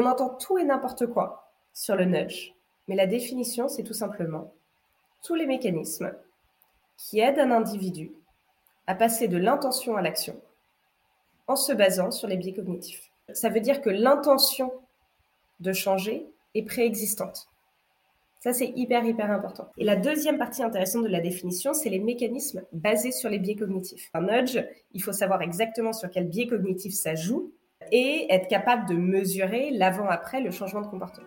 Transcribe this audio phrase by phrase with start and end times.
[0.00, 2.54] On entend tout et n'importe quoi sur le nudge,
[2.86, 4.54] mais la définition, c'est tout simplement
[5.24, 6.14] tous les mécanismes
[6.96, 8.12] qui aident un individu
[8.86, 10.40] à passer de l'intention à l'action
[11.48, 13.10] en se basant sur les biais cognitifs.
[13.32, 14.72] Ça veut dire que l'intention
[15.58, 17.48] de changer est préexistante.
[18.38, 19.68] Ça, c'est hyper, hyper important.
[19.78, 23.56] Et la deuxième partie intéressante de la définition, c'est les mécanismes basés sur les biais
[23.56, 24.10] cognitifs.
[24.14, 27.52] Un nudge, il faut savoir exactement sur quel biais cognitif ça joue
[27.92, 31.26] et être capable de mesurer l'avant-après, le changement de comportement.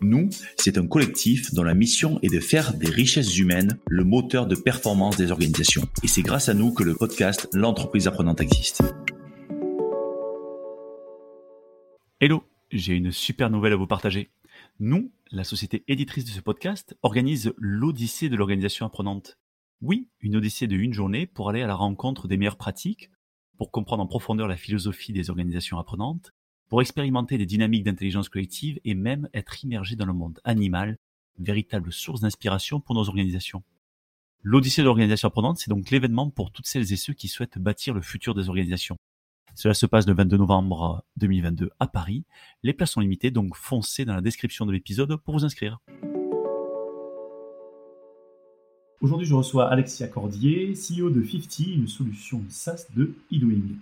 [0.00, 4.46] Nous, c'est un collectif dont la mission est de faire des richesses humaines le moteur
[4.46, 5.88] de performance des organisations.
[6.04, 8.82] Et c'est grâce à nous que le podcast L'entreprise apprenante existe.
[12.20, 14.30] Hello, j'ai une super nouvelle à vous partager.
[14.78, 19.38] Nous, la société éditrice de ce podcast, organise l'Odyssée de l'organisation apprenante.
[19.80, 23.10] Oui, une Odyssée de une journée pour aller à la rencontre des meilleures pratiques,
[23.56, 26.32] pour comprendre en profondeur la philosophie des organisations apprenantes,
[26.68, 30.98] pour expérimenter des dynamiques d'intelligence collective et même être immergé dans le monde animal,
[31.38, 33.62] véritable source d'inspiration pour nos organisations.
[34.42, 37.94] L'Odyssée de l'organisation apprenante, c'est donc l'événement pour toutes celles et ceux qui souhaitent bâtir
[37.94, 38.96] le futur des organisations.
[39.54, 42.24] Cela se passe le 22 novembre 2022 à Paris.
[42.62, 45.80] Les places sont limitées, donc foncez dans la description de l'épisode pour vous inscrire.
[49.00, 53.74] Aujourd'hui, je reçois Alexia Cordier, CEO de 50, une solution SaaS de eDoing.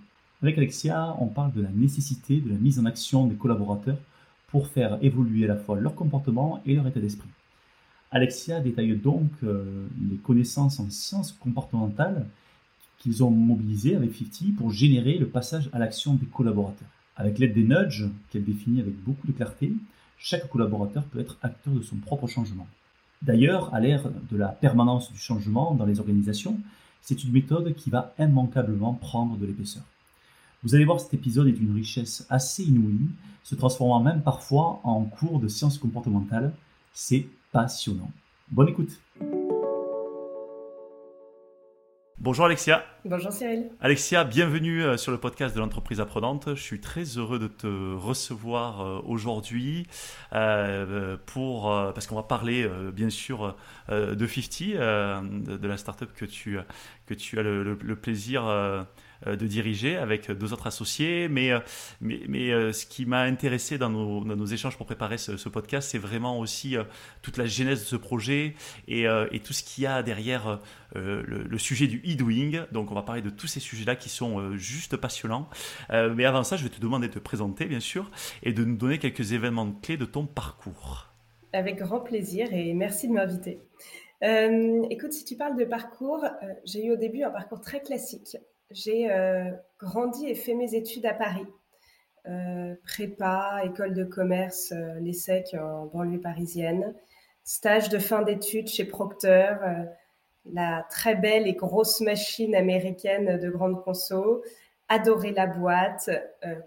[0.46, 3.98] Avec Alexia, on parle de la nécessité de la mise en action des collaborateurs
[4.46, 7.28] pour faire évoluer à la fois leur comportement et leur état d'esprit.
[8.12, 12.28] Alexia détaille donc euh, les connaissances en sciences comportementales
[13.00, 16.86] qu'ils ont mobilisées avec 50 pour générer le passage à l'action des collaborateurs.
[17.16, 19.72] Avec l'aide des nudges, qu'elle définit avec beaucoup de clarté,
[20.16, 22.68] chaque collaborateur peut être acteur de son propre changement.
[23.20, 26.56] D'ailleurs, à l'ère de la permanence du changement dans les organisations,
[27.02, 29.82] c'est une méthode qui va immanquablement prendre de l'épaisseur.
[30.66, 33.06] Vous allez voir, cet épisode est d'une richesse assez inouïe,
[33.44, 36.52] se transformant même parfois en cours de sciences comportementales.
[36.92, 38.10] C'est passionnant.
[38.50, 38.90] Bonne écoute.
[42.18, 42.84] Bonjour Alexia.
[43.04, 43.70] Bonjour Cyril.
[43.80, 46.56] Alexia, bienvenue euh, sur le podcast de l'entreprise apprenante.
[46.56, 49.86] Je suis très heureux de te recevoir euh, aujourd'hui
[50.32, 53.54] euh, pour parce qu'on va parler bien sûr
[53.88, 56.58] de 50, de, la startup que tu
[57.06, 58.82] que tu as le plaisir euh,
[59.24, 61.28] de diriger avec deux autres associés.
[61.28, 61.60] Mais, euh,
[62.00, 66.38] mais, euh, ce qui m'a intéressé dans nos, échanges pour préparer ce, podcast, c'est vraiment
[66.38, 66.76] aussi
[67.22, 68.54] toute la genèse de ce projet
[68.88, 70.60] et, et tout ce qu'il y a derrière
[70.94, 72.66] le, sujet du e-doing.
[72.72, 75.48] Donc on va parler de tous ces sujets-là qui sont juste passionnants.
[75.90, 78.10] mais avant ça, je vais te demander de te présenter, bien sûr,
[78.42, 81.12] et de nous donner quelques événements clés de ton parcours.
[81.52, 83.60] Avec grand plaisir et merci de m'inviter.
[84.22, 86.24] écoute, si tu parles de parcours,
[86.64, 88.36] j'ai eu au début un parcours très classique
[88.70, 91.46] j'ai euh, grandi et fait mes études à Paris.
[92.28, 96.94] Euh, prépa, école de commerce, euh, l'ESSEC en banlieue parisienne,
[97.44, 99.54] stage de fin d'études chez Procter,
[100.46, 104.42] la très belle et grosse machine américaine de grande conso,
[104.88, 106.10] adoré la boîte,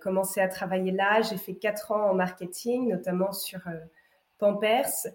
[0.01, 1.21] commencé à travailler là.
[1.21, 3.59] J'ai fait quatre ans en marketing, notamment sur
[4.37, 5.07] Pampers.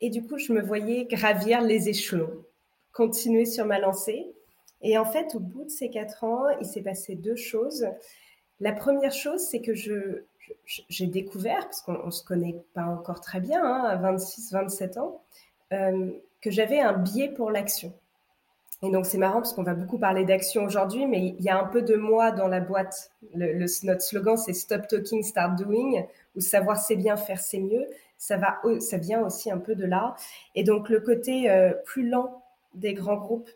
[0.00, 2.44] Et du coup, je me voyais gravir les échelons,
[2.92, 4.36] continuer sur ma lancée.
[4.82, 7.86] Et en fait, au bout de ces quatre ans, il s'est passé deux choses.
[8.60, 10.22] La première chose, c'est que je,
[10.88, 14.98] j'ai découvert, parce qu'on ne se connaît pas encore très bien, hein, à 26, 27
[14.98, 15.22] ans,
[15.72, 16.10] euh,
[16.40, 17.92] que j'avais un biais pour l'action.
[18.82, 21.58] Et donc c'est marrant parce qu'on va beaucoup parler d'action aujourd'hui, mais il y a
[21.58, 23.10] un peu de moi dans la boîte.
[23.34, 26.04] Notre slogan c'est Stop Talking, Start Doing,
[26.36, 27.86] ou savoir c'est bien, faire c'est mieux.
[28.18, 28.36] Ça
[28.98, 30.14] vient aussi un peu de là.
[30.54, 32.42] Et donc le côté euh, plus lent
[32.74, 33.50] des grands groupes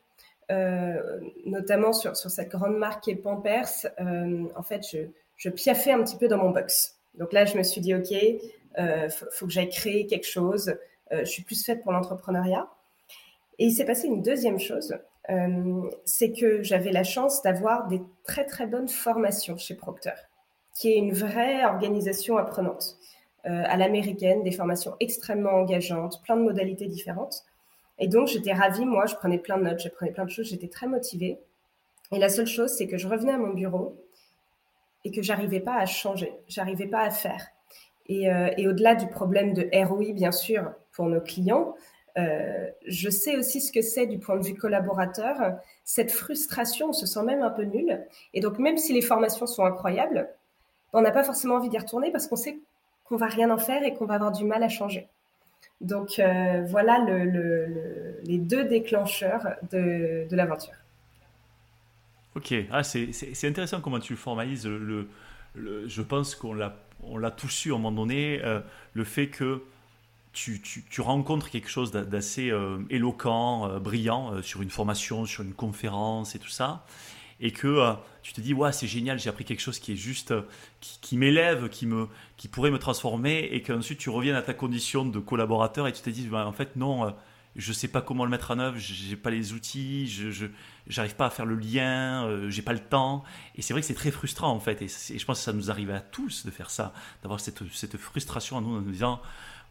[0.51, 3.69] euh, notamment sur, sur, cette grande marque qui est Pampers,
[4.01, 4.99] euh, en fait, je,
[5.37, 6.97] je, piaffais un petit peu dans mon box.
[7.15, 8.13] Donc là, je me suis dit, OK,
[8.79, 10.75] euh, faut, faut, que j'aille créer quelque chose.
[11.13, 12.69] je suis plus faite pour l'entrepreneuriat.
[13.59, 14.97] Et il s'est passé une deuxième chose,
[16.05, 20.15] c'est que j'avais la chance d'avoir des très très bonnes formations chez Procter,
[20.75, 22.97] qui est une vraie organisation apprenante
[23.45, 27.45] à l'américaine, des formations extrêmement engageantes, plein de modalités différentes.
[28.01, 30.47] Et donc, j'étais ravie, moi, je prenais plein de notes, je prenais plein de choses,
[30.47, 31.39] j'étais très motivée.
[32.13, 33.97] Et la seule chose, c'est que je revenais à mon bureau
[35.05, 37.47] et que j'arrivais pas à changer, j'arrivais pas à faire.
[38.07, 38.27] Et,
[38.57, 41.77] et au-delà du problème de ROI, bien sûr, pour nos clients,
[42.19, 45.37] euh, je sais aussi ce que c'est du point de vue collaborateur.
[45.85, 48.05] Cette frustration, on se sent même un peu nul.
[48.35, 50.29] Et donc, même si les formations sont incroyables,
[50.93, 52.59] on n'a pas forcément envie d'y retourner parce qu'on sait
[53.05, 55.09] qu'on va rien en faire et qu'on va avoir du mal à changer.
[55.81, 57.05] Donc, euh, voilà
[58.25, 60.75] les deux déclencheurs de, l'aventure.
[62.35, 64.69] Ok, ah, c'est intéressant comment tu formalises
[65.57, 68.61] je pense qu'on l'a tous eu à un moment donné, euh,
[68.93, 69.65] le fait que
[70.33, 70.61] tu,
[71.01, 76.49] rencontres quelque chose d'assez euh, éloquent, brillant sur une formation, sur une conférence et tout
[76.49, 76.85] ça,
[77.41, 80.35] et que tu te dis ouais c'est génial, j'ai appris quelque chose qui est juste,
[80.81, 85.05] qui, m'élève, qui me, qui pourrait me transformer, et qu'ensuite tu reviens à ta condition
[85.05, 87.15] de collaborateur et tu te dis bah, en fait non,
[87.57, 90.47] je sais pas comment le mettre en œuvre, j'ai pas les outils, je,
[90.87, 93.25] j'arrive pas à faire le lien, j'ai pas le temps,
[93.57, 95.71] et c'est vrai que c'est très frustrant en fait, et, je pense que ça nous
[95.71, 96.93] arrive à tous de faire ça,
[97.23, 99.21] d'avoir cette, cette frustration en nous en nous disant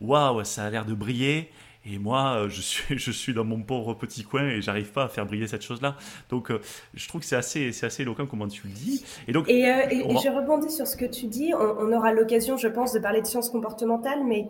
[0.01, 1.51] waouh, ça a l'air de briller.
[1.92, 5.06] Et moi, euh, je suis, je suis dans mon pauvre petit coin et j'arrive pas
[5.06, 5.96] à faire briller cette chose-là.
[6.30, 6.62] Donc, euh,
[6.94, 9.06] je trouve que c'est assez, c'est assez éloquent comment tu le dis.
[9.28, 11.54] Et donc, et, euh, je rebondis sur ce que tu dis.
[11.54, 14.50] On, aura l'occasion, je pense, de parler de sciences comportementales, mais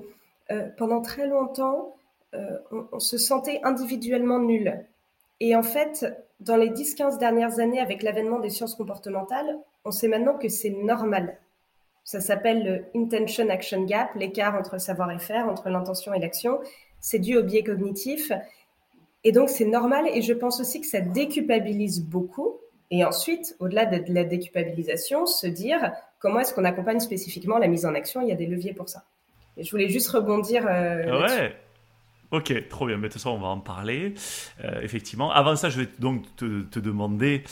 [0.78, 1.96] pendant très longtemps,
[2.34, 4.84] on, on, se sentait individuellement nul.
[5.40, 6.06] Et en fait,
[6.40, 10.72] dans les 10-15 dernières années, avec l'avènement des sciences comportementales, on sait maintenant que c'est
[10.72, 11.38] normal
[12.10, 16.60] ça s'appelle le intention action gap, l'écart entre savoir et faire, entre l'intention et l'action.
[17.02, 18.32] C'est dû au biais cognitif.
[19.24, 20.06] Et donc, c'est normal.
[20.14, 22.58] Et je pense aussi que ça déculpabilise beaucoup.
[22.92, 27.86] Et ensuite, au-delà de la déculpabilisation, se dire comment est-ce qu'on accompagne spécifiquement la mise
[27.86, 28.22] en action.
[28.22, 29.04] Il y a des leviers pour ça.
[29.58, 30.66] Et je voulais juste rebondir.
[30.68, 31.54] Euh, ouais.
[32.32, 32.98] Ok, trop bien.
[32.98, 34.14] Mais de toute façon, on va en parler.
[34.64, 35.32] Euh, effectivement.
[35.32, 37.44] Avant ça, je vais donc te demander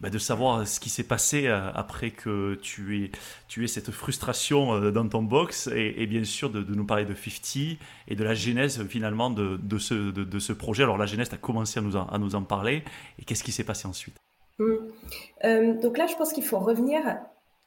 [0.00, 3.10] bah, de savoir ce qui s'est passé euh, après que tu
[3.58, 7.78] aies, cette frustration euh, dans ton box et, bien sûr de, nous parler de 50
[8.08, 10.82] et de la genèse finalement de, ce, projet.
[10.82, 11.82] Alors la genèse, tu as commencé à
[12.18, 12.84] nous en, parler
[13.18, 14.16] et qu'est-ce qui s'est passé ensuite?
[14.58, 15.80] Mmh.
[15.80, 17.00] Donc là, je pense qu'il faut revenir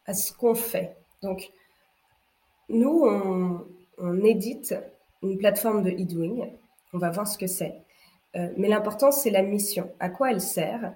[0.06, 0.98] à ce qu'on fait.
[1.24, 1.50] Donc
[2.70, 3.06] nous,
[3.98, 4.76] on édite
[5.24, 6.50] une plateforme de e-doing.
[6.94, 7.76] On va voir ce que c'est.
[8.34, 9.92] mais l'important, c'est la mission.
[10.00, 10.94] À quoi elle sert?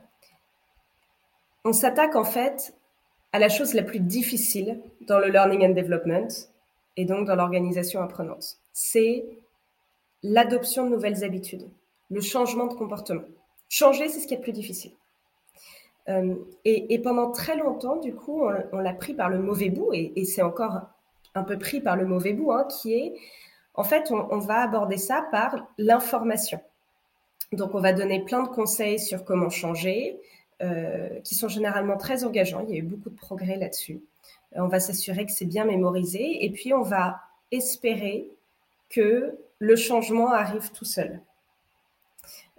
[1.66, 2.74] On s'attaque en fait
[3.32, 6.28] à la chose la plus difficile dans le learning and development
[6.98, 8.58] et donc dans l'organisation apprenante.
[8.74, 9.26] C'est
[10.22, 11.68] l'adoption de nouvelles habitudes,
[12.10, 13.24] le changement de comportement.
[13.70, 14.92] Changer, c'est ce qui est le plus difficile.
[16.10, 16.36] Euh,
[16.66, 20.42] et, pendant très longtemps, du coup, on, l'a pris par le mauvais bout, et, c'est
[20.42, 20.82] encore
[21.34, 23.14] un peu pris par le mauvais bout, hein, qui est,
[23.76, 26.60] en fait, on va aborder ça par l'information.
[27.52, 30.20] Donc, on va donner plein de conseils sur comment changer,
[30.62, 32.64] euh, qui sont généralement très engageants.
[32.68, 34.02] Il y a eu beaucoup de progrès là-dessus.
[34.56, 37.20] Euh, on va s'assurer que c'est bien mémorisé et puis on va
[37.52, 38.28] espérer
[38.90, 41.20] que le changement arrive tout seul.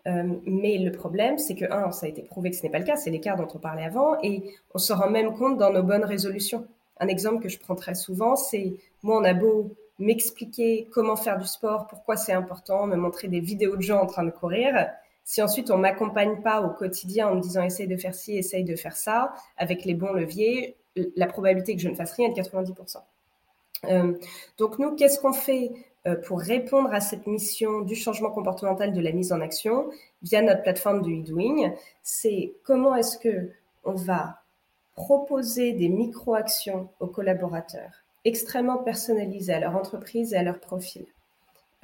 [0.07, 2.81] Euh, mais le problème, c'est que, un, ça a été prouvé que ce n'est pas
[2.81, 4.43] le cas, c'est l'écart dont on parlait avant, et
[4.75, 6.67] on se rend même compte dans nos bonnes résolutions.
[7.01, 11.39] Un exemple que je prends très souvent, c'est moi, on a beau m'expliquer comment faire
[11.39, 14.89] du sport, pourquoi c'est important, me montrer des vidéos de gens en train de courir,
[15.25, 18.65] si ensuite on m'accompagne pas au quotidien en me disant essaye de faire ci, essaye
[18.65, 20.77] de faire ça, avec les bons leviers,
[21.17, 22.99] la probabilité que je ne fasse rien est de 90%.
[23.89, 24.15] Euh,
[24.59, 25.73] donc nous, qu'est-ce qu'on fait
[26.07, 29.91] euh, pour répondre à cette mission du changement comportemental de la mise en action
[30.23, 33.51] via notre plateforme de e-doing C'est comment est-ce que
[33.85, 34.41] on va
[34.95, 38.04] proposer des micro-actions aux collaborateurs?
[38.25, 41.07] Extrêmement personnalisées à leur entreprise et à leur profil.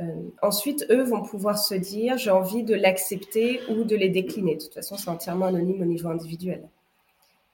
[0.00, 0.04] Euh,
[0.42, 4.56] ensuite, eux vont pouvoir se dire j'ai envie de l'accepter ou de les décliner.
[4.56, 6.68] De toute façon, c'est entièrement anonyme au niveau individuel.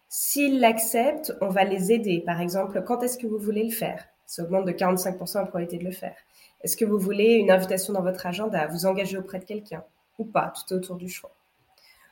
[0.09, 2.21] S'ils l'acceptent, on va les aider.
[2.25, 4.07] Par exemple, quand est-ce que vous voulez le faire?
[4.25, 6.17] Ça augmente de 45% la probabilité de le faire.
[6.63, 9.85] Est-ce que vous voulez une invitation dans votre agenda, vous engager auprès de quelqu'un
[10.19, 10.53] ou pas?
[10.55, 11.33] Tout est autour du choix.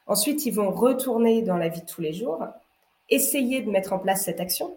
[0.06, 2.44] Ensuite, ils vont retourner dans la vie de tous les jours,
[3.08, 4.76] essayer de mettre en place cette action.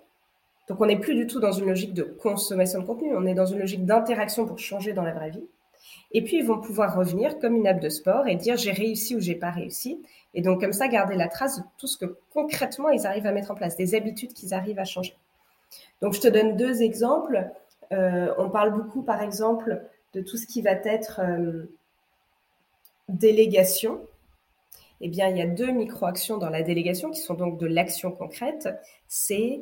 [0.67, 3.33] Donc on n'est plus du tout dans une logique de consommation de contenu, on est
[3.33, 5.45] dans une logique d'interaction pour changer dans la vraie vie.
[6.11, 9.15] Et puis ils vont pouvoir revenir comme une app de sport et dire j'ai réussi
[9.15, 10.01] ou j'ai pas réussi.
[10.33, 13.31] Et donc comme ça garder la trace de tout ce que concrètement ils arrivent à
[13.31, 15.15] mettre en place, des habitudes qu'ils arrivent à changer.
[16.01, 17.49] Donc je te donne deux exemples.
[17.93, 19.81] Euh, on parle beaucoup par exemple
[20.13, 21.63] de tout ce qui va être euh,
[23.09, 24.01] délégation.
[24.99, 28.11] Eh bien, il y a deux micro-actions dans la délégation qui sont donc de l'action
[28.11, 28.67] concrète.
[29.07, 29.61] C'est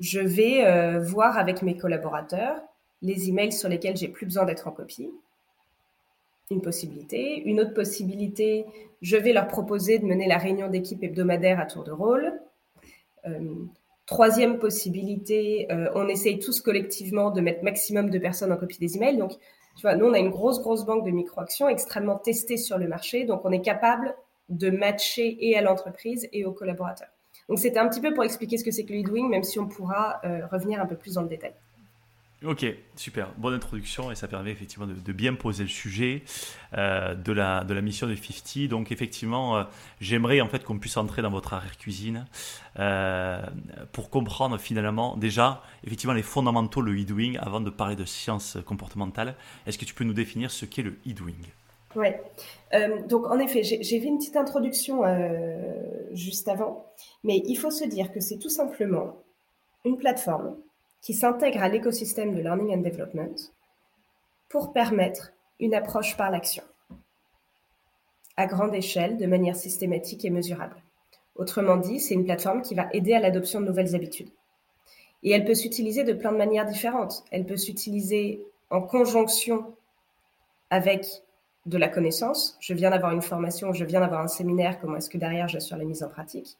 [0.00, 2.60] je vais euh, voir avec mes collaborateurs
[3.02, 5.10] les emails sur lesquels j'ai plus besoin d'être en copie.
[6.50, 7.42] Une possibilité.
[7.44, 8.66] Une autre possibilité,
[9.02, 12.32] je vais leur proposer de mener la réunion d'équipe hebdomadaire à tour de rôle.
[13.26, 13.38] Euh,
[14.06, 18.96] Troisième possibilité, euh, on essaye tous collectivement de mettre maximum de personnes en copie des
[18.96, 19.16] emails.
[19.16, 22.78] Donc, tu vois, nous, on a une grosse, grosse banque de micro-actions extrêmement testée sur
[22.78, 23.24] le marché.
[23.24, 24.14] Donc, on est capable
[24.48, 27.15] de matcher et à l'entreprise et aux collaborateurs.
[27.48, 29.58] Donc, c'était un petit peu pour expliquer ce que c'est que le lead même si
[29.58, 31.52] on pourra euh, revenir un peu plus dans le détail.
[32.44, 36.22] Ok, super, bonne introduction et ça permet effectivement de, bien poser le sujet
[36.76, 38.68] euh, de, la, mission de 50.
[38.68, 39.64] Donc effectivement, euh,
[40.02, 42.26] j'aimerais en fait qu'on puisse entrer dans votre arrière-cuisine
[43.92, 49.34] pour comprendre finalement déjà effectivement les fondamentaux, le e-doing, avant de parler de sciences comportementales.
[49.66, 51.32] Est-ce que tu peux nous définir ce qu'est le e-doing?
[51.96, 52.08] Oui,
[53.08, 55.02] donc en effet, j'ai vu une petite introduction
[56.12, 56.84] juste avant,
[57.24, 59.16] mais il faut se dire que c'est tout simplement
[59.84, 60.56] une plateforme
[61.00, 63.34] qui s'intègre à l'écosystème de Learning and Development
[64.48, 66.64] pour permettre une approche par l'action,
[68.36, 70.76] à grande échelle, de manière systématique et mesurable.
[71.36, 74.30] Autrement dit, c'est une plateforme qui va aider à l'adoption de nouvelles habitudes.
[75.22, 77.24] Et elle peut s'utiliser de plein de manières différentes.
[77.30, 79.74] Elle peut s'utiliser en conjonction
[80.70, 81.22] avec
[81.66, 82.56] de la connaissance.
[82.60, 85.76] Je viens d'avoir une formation, je viens d'avoir un séminaire, comment est-ce que derrière j'assure
[85.76, 86.56] la mise en pratique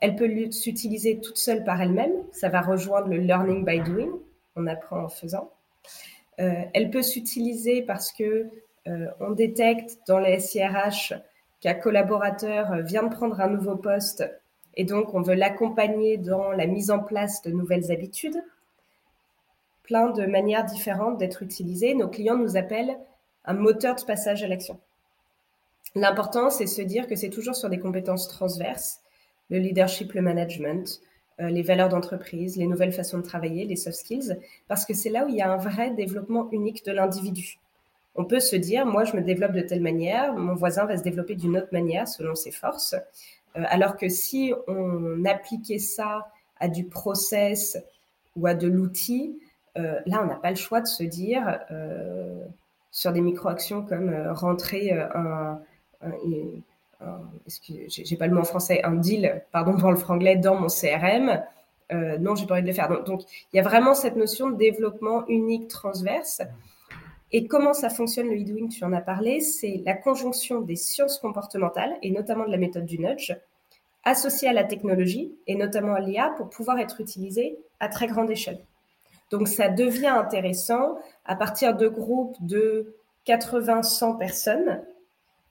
[0.00, 2.12] elle peut s'utiliser toute seule par elle-même.
[2.32, 4.10] Ça va rejoindre le learning by doing.
[4.54, 5.50] On apprend en faisant.
[6.38, 8.46] Euh, elle peut s'utiliser parce que
[8.88, 11.14] euh, on détecte dans les SIRH
[11.60, 14.30] qu'un collaborateur vient de prendre un nouveau poste
[14.74, 18.42] et donc on veut l'accompagner dans la mise en place de nouvelles habitudes.
[19.82, 21.94] Plein de manières différentes d'être utilisées.
[21.94, 22.98] Nos clients nous appellent
[23.46, 24.78] un moteur de passage à l'action.
[25.94, 29.00] L'important, c'est se dire que c'est toujours sur des compétences transverses
[29.50, 31.00] le leadership, le management,
[31.40, 34.36] euh, les valeurs d'entreprise, les nouvelles façons de travailler, les soft skills,
[34.68, 37.58] parce que c'est là où il y a un vrai développement unique de l'individu.
[38.14, 41.02] On peut se dire, moi, je me développe de telle manière, mon voisin va se
[41.02, 42.94] développer d'une autre manière selon ses forces,
[43.56, 46.26] euh, alors que si on appliquait ça
[46.58, 47.78] à du process
[48.34, 49.38] ou à de l'outil,
[49.76, 51.60] euh, là, on n'a pas le choix de se dire,
[52.96, 55.60] sur des micro-actions comme rentrer un,
[56.00, 56.10] un
[57.46, 61.42] j'ai pas le mot en français, un deal, pardon pour le franglais, dans mon CRM.
[61.92, 62.88] Euh, non, j'ai pas envie de le faire.
[63.04, 63.22] Donc,
[63.52, 66.42] il y a vraiment cette notion de développement unique transverse.
[67.32, 71.18] Et comment ça fonctionne le e-doing, tu en as parlé, c'est la conjonction des sciences
[71.18, 73.36] comportementales et notamment de la méthode du nudge,
[74.04, 78.30] associée à la technologie et notamment à l'IA pour pouvoir être utilisée à très grande
[78.30, 78.60] échelle.
[79.30, 82.94] Donc ça devient intéressant à partir de groupes de
[83.26, 84.82] 80-100 personnes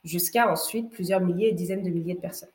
[0.04, 2.50] jusqu'à ensuite plusieurs milliers et dizaines de milliers de personnes.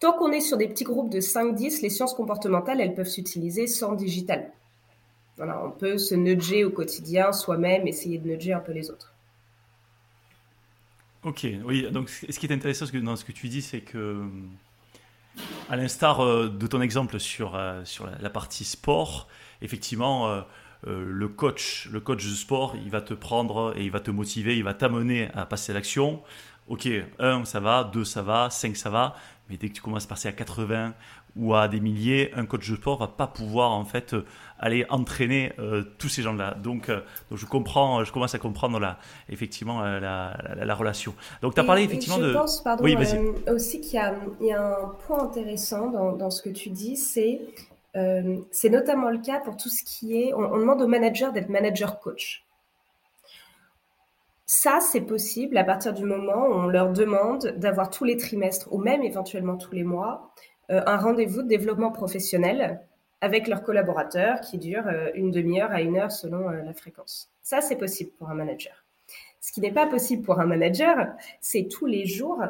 [0.00, 3.66] Tant qu'on est sur des petits groupes de 5-10, les sciences comportementales, elles peuvent s'utiliser
[3.66, 4.50] sans digital.
[5.36, 9.12] Voilà, on peut se nudger au quotidien soi-même, essayer de nudger un peu les autres.
[11.24, 14.22] Ok, oui, donc ce qui est intéressant dans ce que tu dis, c'est que,
[15.68, 17.82] à l'instar euh, de ton exemple sur, euh,
[18.20, 19.28] la partie sport,
[19.62, 20.42] effectivement, euh,
[20.84, 24.56] le coach, le coach de sport, il va te prendre et il va te motiver,
[24.56, 26.22] il va t'amener à passer à l'action.
[26.68, 29.14] Ok, 1 ça va, 2 ça va, 5 ça va,
[29.48, 30.94] mais dès que tu commences à passer à 80
[31.36, 34.14] ou à des milliers, un coach de sport va pas pouvoir en fait
[34.60, 36.54] aller entraîner euh, tous ces gens-là.
[36.54, 41.12] Donc, euh, donc je comprends, je commence à comprendre la, effectivement euh, la, la, relation.
[41.42, 42.28] Donc tu as parlé effectivement je de.
[42.28, 42.96] Je pense, pardon, oui,
[43.48, 44.00] aussi qu'il
[44.40, 47.40] y, y, a un point intéressant dans, dans ce que tu dis, c'est
[47.96, 51.48] euh, c'est notamment le cas pour tout ce qui est, on, demande aux managers d'être
[51.48, 52.44] manager coach.
[54.46, 58.72] Ça, c'est possible à partir du moment où on leur demande d'avoir tous les trimestres
[58.72, 60.30] ou même éventuellement tous les mois
[60.70, 62.80] euh, un rendez-vous de développement professionnel
[63.20, 67.30] avec leurs collaborateurs qui dure euh, une demi-heure à une heure selon la fréquence.
[67.42, 68.84] Ça, c'est possible pour un manager.
[69.40, 71.06] Ce qui n'est pas possible pour un manager,
[71.40, 72.42] c'est tous les jours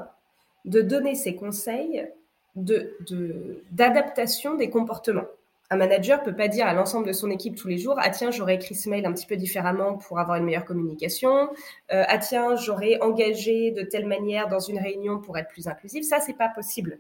[0.65, 2.09] de donner ses conseils
[2.55, 5.27] d'adaptation de, des comportements.
[5.71, 8.31] Un manager peut pas dire à l'ensemble de son équipe tous les jours ah tiens
[8.31, 11.49] j'aurais écrit ce mail un petit peu différemment pour avoir une meilleure communication.
[11.91, 16.05] Euh, ah tiens j'aurais engagé de telle manière dans une réunion pour être plus inclusif
[16.05, 16.99] ça c'est pas possible.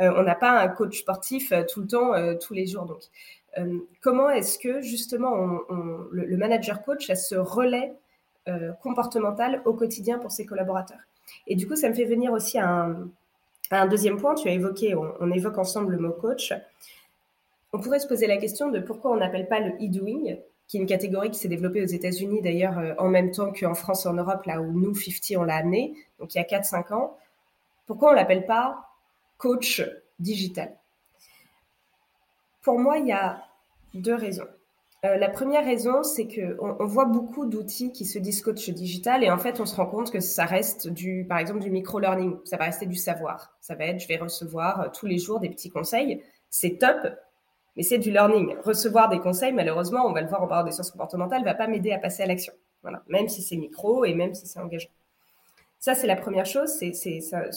[0.00, 2.86] Euh, on n'a pas un coach sportif euh, tout le temps tous les jours.
[2.86, 3.02] Donc
[4.00, 5.60] comment est-ce que justement
[6.10, 7.92] le, manager coach a ce relais
[8.82, 11.02] comportemental au quotidien pour ses collaborateurs?
[11.46, 12.96] Et du coup ça me fait venir aussi à
[13.70, 16.52] un deuxième point, tu as évoqué, on, évoque ensemble le mot coach.
[17.72, 20.36] On pourrait se poser la question de pourquoi on n'appelle pas le e-doing,
[20.68, 23.74] qui est une catégorie qui s'est développée aux États-Unis d'ailleurs euh, en même temps qu'en
[23.74, 26.44] France et en Europe, là où nous, 50, on l'a amené, donc il y a
[26.44, 27.16] 4-5 ans.
[27.86, 28.88] Pourquoi on l'appelle pas
[29.38, 29.82] coach
[30.18, 30.76] digital?
[32.62, 33.42] Pour moi, il y a
[33.94, 34.46] deux raisons.
[35.04, 39.24] Euh, la première raison, c'est que on, voit beaucoup d'outils qui se disent coach digital
[39.24, 42.36] et en fait, on se rend compte que ça reste du, par exemple, du micro-learning.
[42.44, 43.52] Ça va rester du savoir.
[43.60, 46.22] Ça va être, je vais recevoir euh, tous les jours des petits conseils.
[46.50, 47.08] C'est top,
[47.76, 48.56] Mais c'est du learning.
[48.64, 51.66] Recevoir des conseils, malheureusement, on va le voir en parlant des sciences comportementales, va pas
[51.66, 52.52] m'aider à passer à l'action.
[52.82, 53.02] Voilà.
[53.08, 54.90] Même si c'est micro et même si c'est engageant.
[55.78, 56.92] Ça, c'est la première chose, c'est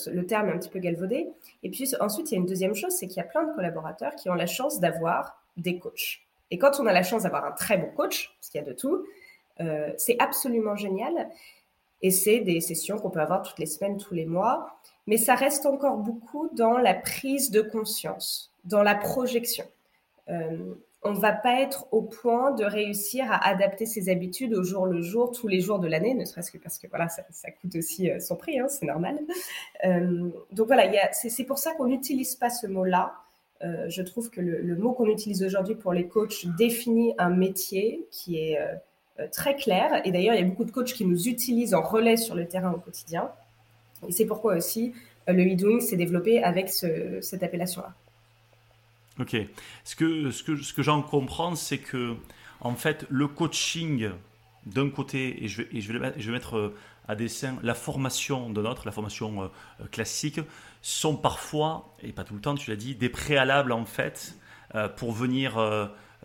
[0.08, 1.28] le terme est un petit peu galvaudé.
[1.62, 3.54] Et puis ensuite, il y a une deuxième chose, c'est qu'il y a plein de
[3.54, 6.22] collaborateurs qui ont la chance d'avoir des coachs.
[6.50, 8.68] Et quand on a la chance d'avoir un très bon coach, parce qu'il y a
[8.68, 9.06] de tout,
[9.60, 11.30] euh, c'est absolument génial.
[12.02, 14.76] Et c'est des sessions qu'on peut avoir toutes les semaines, tous les mois.
[15.06, 19.66] Mais ça reste encore beaucoup dans la prise de conscience, dans la projection.
[20.30, 24.64] Euh, on ne va pas être au point de réussir à adapter ses habitudes au
[24.64, 27.22] jour le jour, tous les jours de l'année, ne serait-ce que parce que voilà, ça,
[27.62, 29.20] coûte aussi euh, son prix, hein, c'est normal.
[29.84, 33.14] Euh, donc voilà, c'est pour ça qu'on n'utilise pas ce mot-là.
[33.88, 38.38] Je trouve que le, mot qu'on utilise aujourd'hui pour les coachs définit un métier qui
[38.38, 38.60] est
[39.32, 40.02] très clair.
[40.06, 42.48] Et d'ailleurs, il y a beaucoup de coachs qui nous utilisent en relais sur le
[42.48, 43.32] terrain au quotidien.
[44.08, 44.94] Et c'est pourquoi aussi
[45.28, 47.96] le e-doing s'est développé avec cette appellation-là.
[49.20, 49.36] Ok.
[49.84, 52.16] Ce que, ce que, ce que j'en comprends, c'est que,
[52.60, 54.10] en fait, le coaching,
[54.66, 56.76] d'un côté, et je vais, je vais mettre euh,
[57.08, 59.48] à dessin la formation de notre, la formation euh,
[59.82, 60.42] euh, classique,
[60.82, 64.38] sont parfois, et pas tout le temps, tu l'as dit, des préalables, en fait,
[64.98, 65.58] pour venir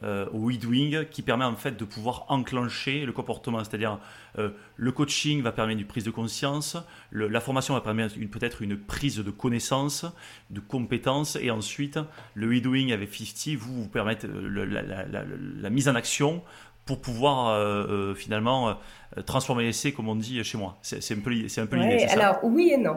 [0.03, 3.59] euh, au e-doing qui permet en fait de pouvoir enclencher le comportement.
[3.59, 3.99] C'est-à-dire
[4.39, 6.79] euh, le coaching va permettre une prise de conscience,
[7.13, 10.07] la formation va permettre peut-être une prise de connaissance,
[10.49, 11.99] de compétences et ensuite
[12.33, 14.65] le e-doing avec 50 vous vous permettre euh,
[15.61, 16.43] la, mise en action
[16.87, 18.79] pour pouvoir finalement
[19.27, 20.79] transformer l'essai comme on dit chez moi.
[20.81, 22.07] C'est un peu, un peu l'idée.
[22.07, 22.97] alors oui et non.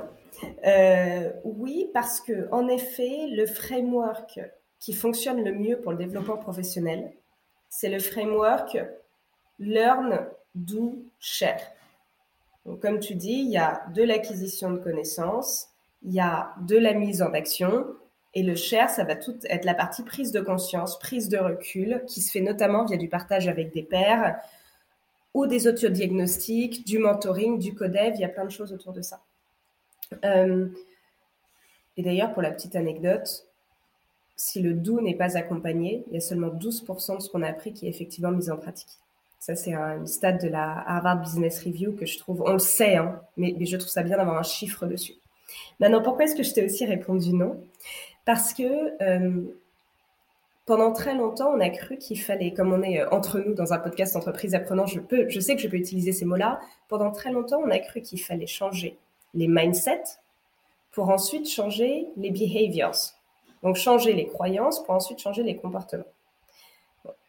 [1.44, 4.40] oui, parce que en effet, le framework
[4.84, 7.14] qui fonctionne le mieux pour le développement professionnel,
[7.70, 8.78] c'est le framework
[9.58, 11.62] Learn, Do, Share.
[12.66, 15.70] Donc, comme tu dis, il y a de l'acquisition de connaissances,
[16.02, 17.86] il y a de la mise en action,
[18.34, 22.04] et le share, ça va tout être la partie prise de conscience, prise de recul,
[22.06, 24.38] qui se fait notamment via du partage avec des pairs
[25.34, 29.02] ou des autodiagnostics, du mentoring, du codev, il y a plein de choses autour de
[29.02, 29.22] ça.
[30.26, 30.68] Euh,
[31.96, 33.48] et d'ailleurs, pour la petite anecdote,
[34.36, 37.48] si le do n'est pas accompagné, il y a seulement 12% de ce qu'on a
[37.48, 39.00] appris qui est effectivement mis en pratique.
[39.40, 42.96] Ça, c'est un stade de la Harvard Business Review que je trouve, on le sait,
[42.96, 45.16] hein, mais, je trouve ça bien d'avoir un chiffre dessus.
[45.80, 47.60] Maintenant, pourquoi est-ce que je t'ai aussi répondu non?
[48.26, 48.64] Parce que
[49.04, 49.44] euh,
[50.66, 53.74] pendant très longtemps, on a cru qu'il fallait, comme on est euh, entre nous dans
[53.74, 56.62] un podcast entreprise apprenant, je, peux, je sais que je peux utiliser ces mots-là.
[56.88, 58.98] Pendant très longtemps, on a cru qu'il fallait changer
[59.34, 60.20] les mindsets
[60.92, 62.96] pour ensuite changer les behaviors,
[63.64, 66.04] donc changer les croyances pour ensuite changer les comportements.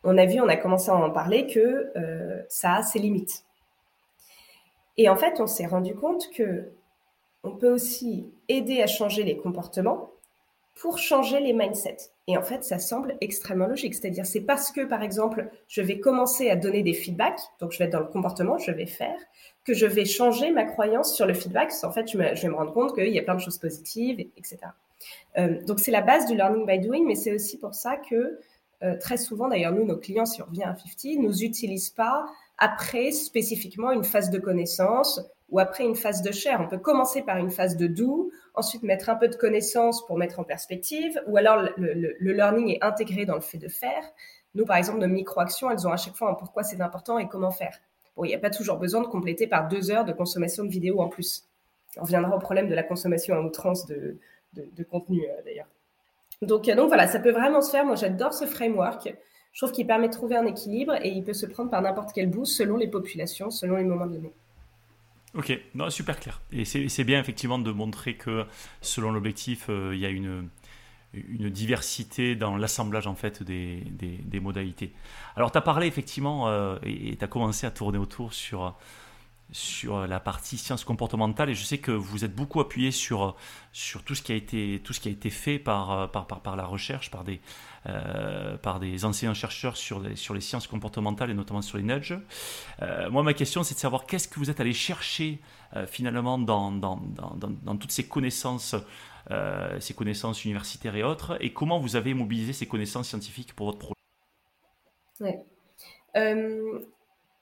[0.02, 3.44] On a vu, on a commencé à en parler que euh, ça a ses limites.
[4.96, 6.70] Et en fait, on s'est rendu compte que
[7.42, 10.10] on peut aussi aider à changer les comportements
[10.76, 12.10] pour changer les mindsets.
[12.26, 13.94] Et en fait, ça semble extrêmement logique.
[13.94, 17.78] C'est-à-dire, c'est parce que, par exemple, je vais commencer à donner des feedbacks, donc je
[17.78, 19.18] vais être dans le comportement, je vais faire,
[19.64, 21.72] que je vais changer ma croyance sur le feedback.
[21.82, 24.20] En fait, je, je vais me rendre compte qu'il y a plein de choses positives,
[24.20, 24.58] etc.
[25.38, 28.38] Euh, donc c'est la base du learning by doing, mais c'est aussi pour ça que
[28.84, 32.26] euh, très souvent, d'ailleurs, nous, nos clients, si on revient à 50, nous utilisent pas
[32.58, 36.60] après spécifiquement une phase de connaissance ou après une phase de share.
[36.60, 40.18] On peut commencer par une phase de do, ensuite mettre un peu de connaissance pour
[40.18, 44.02] mettre en perspective, ou alors le, learning est intégré dans le fait de faire.
[44.54, 47.28] Nous, par exemple, nos micro-actions, elles ont à chaque fois un pourquoi c'est important et
[47.28, 47.78] comment faire.
[48.16, 50.70] Bon, il n'y a pas toujours besoin de compléter par deux heures de consommation de
[50.70, 51.48] vidéos en plus.
[51.96, 54.18] On reviendra au problème de la consommation en outrance de,
[54.54, 55.66] de, contenu euh, d'ailleurs.
[56.42, 57.84] Donc, euh, donc voilà, ça peut vraiment se faire.
[57.84, 59.14] Moi, j'adore ce framework.
[59.52, 62.10] Je trouve qu'il permet de trouver un équilibre et il peut se prendre par n'importe
[62.12, 64.32] quel bout selon les populations, selon les moments donnés.
[65.34, 66.40] Ok, non, super clair.
[66.52, 68.44] Et c'est bien effectivement de montrer que
[68.80, 70.48] selon l'objectif, euh, il y a une,
[71.12, 74.92] une diversité dans l'assemblage en fait des, des, modalités.
[75.36, 76.48] Alors tu as parlé effectivement
[76.82, 78.76] et tu as commencé à tourner autour sur
[79.50, 83.36] sur la partie sciences comportementales et je sais que vous êtes beaucoup appuyé sur,
[83.72, 86.56] sur tout, ce qui a été, tout ce qui a été fait par, par, par,
[86.56, 87.40] la recherche, par des,
[87.86, 91.84] euh, par des enseignants chercheurs sur les, sur les sciences comportementales et notamment sur les
[91.84, 92.18] nudges.
[92.82, 95.40] Euh, moi, ma question, c'est de savoir qu'est-ce que vous êtes allé chercher
[95.76, 98.74] euh, finalement dans, dans, dans, dans, toutes ces connaissances,
[99.80, 103.78] ces connaissances universitaires et autres, et comment vous avez mobilisé ces connaissances scientifiques pour votre
[103.78, 103.94] projet?
[105.20, 105.44] Ouais.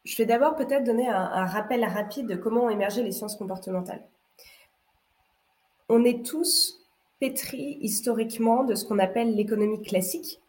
[0.04, 4.02] Je vais d'abord peut-être donner un, rappel rapide de comment ont émergé les sciences comportementales.
[5.88, 6.80] On est tous
[7.20, 10.40] pétris historiquement de ce qu'on appelle l'économie classique,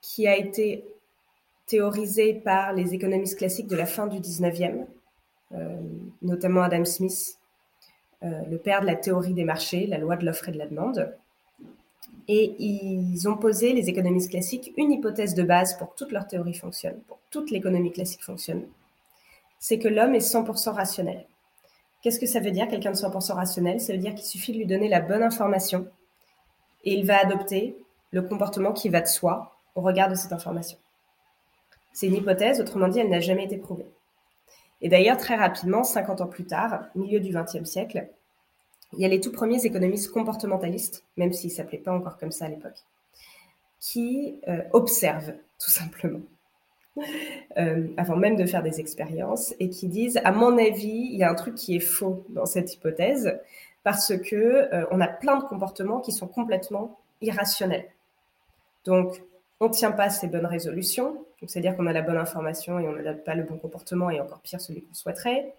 [0.00, 0.84] qui a été
[1.66, 4.86] théorisée par les économistes classiques de la fin du 19e,
[5.52, 5.80] euh,
[6.20, 7.38] notamment Adam Smith,
[8.24, 10.66] euh, le père de la théorie des marchés, la loi de l'offre et de la
[10.66, 11.14] demande.
[12.28, 16.26] Et ils ont posé, les économistes classiques, une hypothèse de base pour que toute leur
[16.26, 18.62] théorie fonctionne, pour que toute l'économie classique fonctionne.
[19.58, 21.26] C'est que l'homme est 100% rationnel.
[22.02, 23.80] Qu'est-ce que ça veut dire, quelqu'un de 100% rationnel?
[23.80, 25.86] Ça veut dire qu'il suffit de lui donner la bonne information
[26.84, 27.76] et il va adopter
[28.10, 30.78] le comportement qui va de soi au regard de cette information.
[31.92, 33.86] C'est une hypothèse, autrement dit, elle n'a jamais été prouvée.
[34.80, 38.08] Et d'ailleurs, très rapidement, 50 ans plus tard, milieu du XXe siècle,
[38.92, 42.32] il y a les tout premiers économistes comportementalistes, même s'ils ne s'appelaient pas encore comme
[42.32, 42.84] ça à l'époque,
[43.78, 46.20] qui euh, observent tout simplement,
[47.58, 51.22] euh, avant même de faire des expériences, et qui disent, à mon avis, il y
[51.22, 53.38] a un truc qui est faux dans cette hypothèse,
[53.84, 54.34] parce que
[54.74, 57.86] euh, on a plein de comportements qui sont complètement irrationnels.
[58.84, 59.22] Donc,
[59.60, 62.92] on ne tient pas ces bonnes résolutions, c'est-à-dire qu'on a la bonne information et on
[62.92, 65.54] n'a pas le bon comportement et encore pire celui qu'on souhaiterait.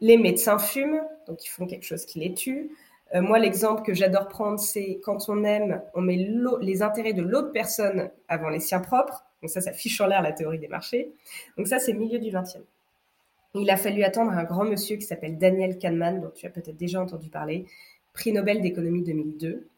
[0.00, 2.70] Les médecins fument, donc ils font quelque chose qui les tue.
[3.14, 6.28] Euh, moi, l'exemple que j'adore prendre, c'est quand on aime, on met
[6.60, 9.24] les intérêts de l'autre personne avant les siens propres.
[9.42, 11.12] Donc ça, ça fiche en l'air la théorie des marchés.
[11.56, 12.62] Donc ça, c'est milieu du 20e.
[13.54, 16.76] Il a fallu attendre un grand monsieur qui s'appelle Daniel Kahneman, dont tu as peut-être
[16.76, 17.66] déjà entendu parler,
[18.12, 19.68] prix Nobel d'économie 2002,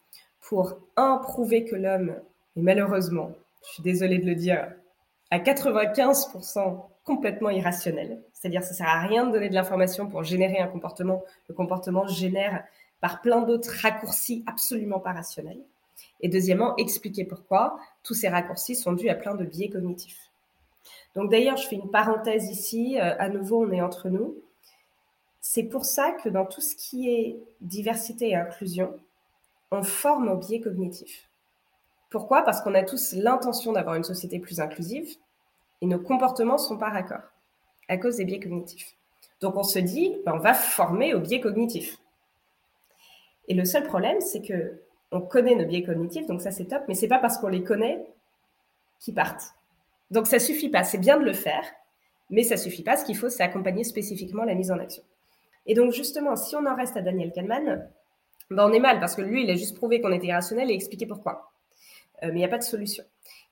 [0.41, 2.15] pour un, prouver que l'homme
[2.57, 4.67] est malheureusement je suis désolée de le dire,
[5.29, 8.21] à 95% complètement irrationnel.
[8.33, 11.23] C'est-à-dire, ça sert à rien de donner de l'information pour générer un comportement.
[11.47, 12.63] Le comportement génère
[12.99, 15.61] par plein d'autres raccourcis absolument pas rationnels.
[16.21, 20.29] Et deuxièmement, expliquer pourquoi tous ces raccourcis sont dus à plein de biais cognitifs.
[21.15, 22.97] Donc d'ailleurs, je fais une parenthèse ici.
[22.99, 24.35] Euh, à nouveau, on est entre nous.
[25.39, 28.95] C'est pour ça que dans tout ce qui est diversité et inclusion,
[29.71, 31.27] on forme au biais cognitif.
[32.11, 32.43] Pourquoi?
[32.43, 35.15] Parce qu'on a tous l'intention d'avoir une société plus inclusive
[35.81, 37.23] et nos comportements sont pas raccord
[37.87, 38.95] à cause des biais cognitifs.
[39.41, 41.97] Donc on se dit, ben, on va former au biais cognitif.
[43.47, 46.83] Et le seul problème, c'est que on connaît nos biais cognitifs, donc ça c'est top,
[46.87, 48.05] mais c'est pas parce qu'on les connaît
[48.99, 49.53] qu'ils partent.
[50.09, 50.83] Donc ça suffit pas.
[50.83, 51.65] C'est bien de le faire,
[52.29, 52.95] mais ça suffit pas.
[52.95, 55.03] Ce qu'il faut, c'est accompagner spécifiquement la mise en action.
[55.65, 57.89] Et donc justement, si on en reste à Daniel Kahneman,
[58.49, 60.73] ben on est mal parce que lui, il a juste prouvé qu'on était irrationnel et
[60.73, 61.51] expliqué pourquoi.
[62.23, 63.03] Euh, mais il n'y a pas de solution.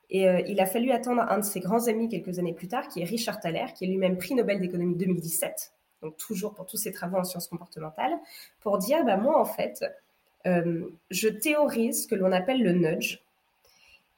[0.09, 2.87] Et euh, il a fallu attendre un de ses grands amis quelques années plus tard,
[2.87, 6.77] qui est Richard Thaler, qui est lui-même prix Nobel d'économie 2017, donc toujours pour tous
[6.77, 8.17] ses travaux en sciences comportementales,
[8.59, 9.85] pour dire, bah, moi, en fait,
[10.47, 13.21] euh, je théorise ce que l'on appelle le nudge.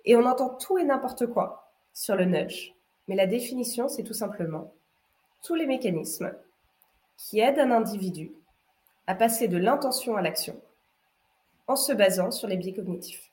[0.06, 2.74] Et on entend tout et n'importe quoi sur le nudge.
[3.08, 4.74] Mais la définition, c'est tout simplement
[5.44, 6.34] tous les mécanismes
[7.18, 8.32] qui aident un individu
[9.08, 10.60] à passer de l'intention à l'action
[11.68, 13.31] en se basant sur les biais cognitifs.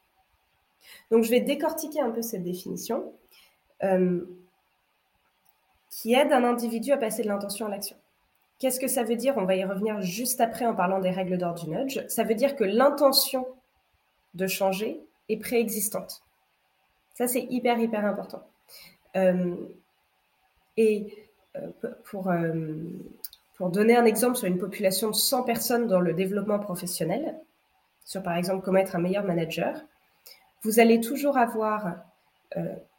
[1.10, 3.12] Donc, je vais décortiquer un peu cette définition
[3.82, 4.24] euh,
[5.90, 7.96] qui aide un individu à passer de l'intention à l'action.
[8.58, 9.34] Qu'est-ce que ça veut dire?
[9.36, 12.04] On va y revenir juste après en parlant des règles d'ordre du nudge.
[12.08, 13.46] Ça veut dire que l'intention
[14.34, 16.22] de changer est préexistante.
[17.14, 18.42] Ça, c'est hyper, hyper important.
[19.16, 19.56] Euh,
[20.76, 21.70] et euh,
[22.04, 22.32] pour,
[23.56, 27.36] pour donner un exemple sur une population de 100 personnes dans le développement professionnel,
[28.04, 29.82] sur par exemple comment être un meilleur manager,
[30.62, 31.94] vous allez toujours avoir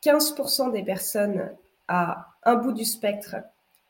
[0.03, 1.49] 15% euh, des personnes
[1.87, 3.35] à un bout du spectre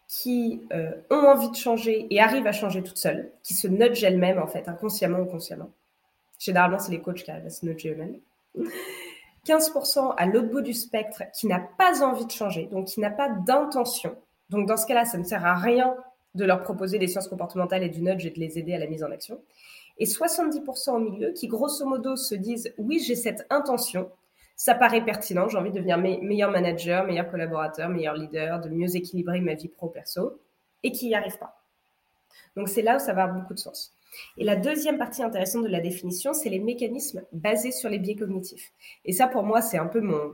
[0.07, 4.03] qui euh, ont envie de changer et arrivent à changer toutes seules, qui se nudgent
[4.03, 5.69] elles-mêmes en fait, inconsciemment ou consciemment.
[6.39, 8.17] Généralement, c'est les coachs qui arrivent à se nudger eux-mêmes.
[9.45, 13.11] 15% à l'autre bout du spectre qui n'a pas envie de changer, donc qui n'a
[13.11, 14.15] pas d'intention.
[14.49, 15.95] Donc dans ce cas-là, ça ne sert à rien
[16.35, 18.87] de leur proposer des sciences comportementales et du nudge et de les aider à la
[18.87, 19.39] mise en action
[19.99, 24.09] et 70% au milieu qui, grosso modo, se disent oui, j'ai cette intention,
[24.55, 28.95] ça paraît pertinent, j'ai envie de devenir meilleur manager, meilleur collaborateur, meilleur leader, de mieux
[28.95, 30.39] équilibrer ma vie pro-perso,
[30.83, 31.61] et qui n'y arrivent pas.
[32.55, 33.93] Donc c'est là où ça va avoir beaucoup de sens.
[34.37, 38.15] Et la deuxième partie intéressante de la définition, c'est les mécanismes basés sur les biais
[38.15, 38.73] cognitifs.
[39.05, 40.31] Et ça, pour moi, c'est un peu mon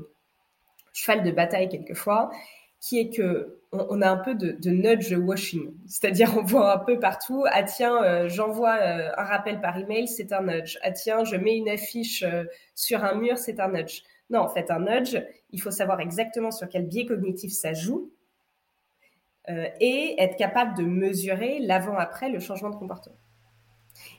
[0.93, 2.31] cheval de bataille quelquefois
[2.79, 6.99] qui est que on, a un peu de, nudge washing, c'est-à-dire on voit un peu
[6.99, 7.43] partout.
[7.51, 10.77] Ah tiens, euh, j'envoie euh, un rappel par email, c'est un nudge.
[10.83, 12.43] Ah tiens, je mets une affiche euh,
[12.75, 14.03] sur un mur, c'est un nudge.
[14.29, 15.17] Non, en fait, un nudge,
[15.51, 18.11] il faut savoir exactement sur quel biais cognitif ça joue
[19.79, 23.15] et être capable de mesurer l'avant-après, le changement de comportement.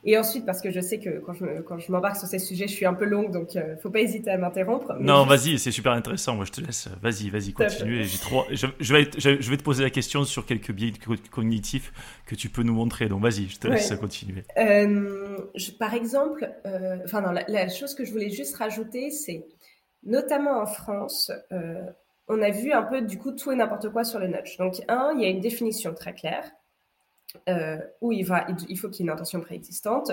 [0.03, 2.67] Et ensuite, parce que je sais que quand je, quand je m'embarque sur ces sujets,
[2.67, 4.95] je suis un peu longue, donc ne euh, faut pas hésiter à m'interrompre.
[4.99, 6.35] Non, vas-y, c'est super intéressant.
[6.35, 6.87] Moi, je te laisse.
[7.01, 8.03] Vas-y, vas-y, continue.
[8.03, 8.43] J'ai trop...
[8.51, 10.93] je, je, vais je, vais te poser la question sur quelques biais
[11.31, 11.91] cognitifs
[12.25, 13.07] que tu peux nous montrer.
[13.09, 14.43] Donc, vas-y, je te laisse continuer.
[14.57, 15.37] Euh,
[15.79, 19.45] par exemple, euh, enfin, non, la, chose que je voulais juste rajouter, c'est
[20.03, 21.31] notamment en France,
[22.29, 24.57] on a vu un peu du coup tout et n'importe quoi sur le nudge.
[24.57, 26.51] Donc, un, il y a une définition très claire
[27.49, 30.11] euh, où il, faut qu'il y ait une intention préexistante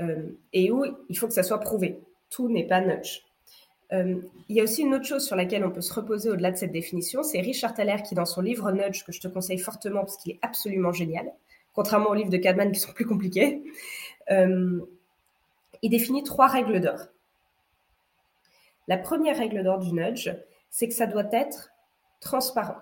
[0.00, 2.00] euh, et où il faut que ça soit prouvé.
[2.30, 3.22] tout n'est pas nudge.
[3.92, 6.50] Euh, il y a aussi une autre chose sur laquelle on peut se reposer au-delà
[6.50, 9.58] de cette définition, c'est Richard Thaler qui, dans son livre Nudge, que je te conseille
[9.58, 11.30] fortement parce qu'il est absolument génial,
[11.74, 13.62] contrairement aux livres de Kahneman qui sont plus compliqués,
[14.30, 17.00] il définit trois règles d'or.
[18.88, 20.30] La première règle d'or du nudge,
[20.70, 21.70] c'est que ça doit être
[22.20, 22.78] transparent.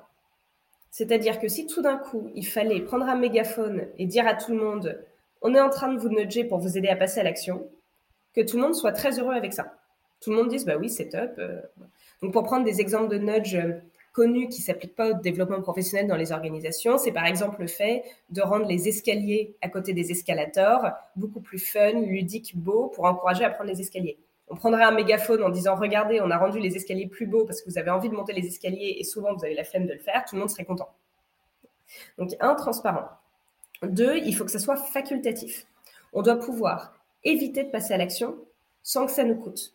[0.90, 4.52] C'est-à-dire que si tout d'un coup, il fallait prendre un mégaphone et dire à tout
[4.52, 5.00] le monde,
[5.42, 7.66] on est en train de vous nudger pour vous aider à passer à l'action,
[8.34, 9.76] que tout le monde soit très heureux avec ça.
[10.20, 11.32] Tout le monde dise, bah oui, c'est top.
[11.38, 11.60] Euh.
[12.22, 13.80] Donc, pour prendre des exemples de nudge euh,
[14.12, 18.02] connus qui s'appliquent pas au développement professionnel dans les organisations, c'est par exemple le fait
[18.28, 23.44] de rendre les escaliers à côté des escalators beaucoup plus fun, ludiques, beaux pour encourager
[23.44, 24.18] à prendre les escaliers.
[24.50, 27.62] On prendrait un mégaphone en disant regardez, on a rendu les escaliers plus beaux parce
[27.62, 29.92] que vous avez envie de monter les escaliers et souvent vous avez la flemme de
[29.92, 30.90] le faire, tout le monde serait content.
[32.18, 33.08] Donc un, transparent.
[33.82, 35.66] Deux, il faut que ça soit facultatif.
[36.12, 38.36] On doit pouvoir éviter de passer à l'action
[38.82, 39.74] sans que ça nous coûte.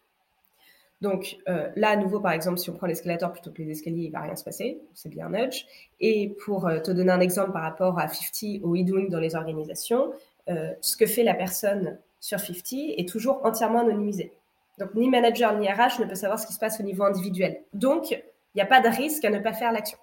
[1.02, 4.06] Donc euh, là, à nouveau, par exemple, si on prend l'escalator plutôt que les escaliers,
[4.06, 4.80] il va rien se passer.
[4.94, 5.66] C'est bien nudge.
[6.00, 9.36] Et pour euh, te donner un exemple par rapport à 50 ou e-doing dans les
[9.36, 10.12] organisations,
[10.50, 12.64] euh, ce que fait la personne sur 50
[12.98, 14.32] est toujours entièrement anonymisé.
[14.78, 17.64] Donc ni manager ni RH ne peut savoir ce qui se passe au niveau individuel.
[17.74, 18.22] Donc il
[18.56, 19.98] n'y a pas de risque à ne pas faire l'action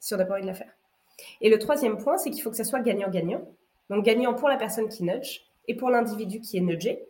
[0.00, 0.70] si on n'a pas envie de la faire.
[1.40, 3.42] Et le troisième point, c'est qu'il faut que ça soit gagnant-gagnant.
[3.90, 7.04] Donc gagnant pour la personne qui nudge et pour l'individu qui est nudgé.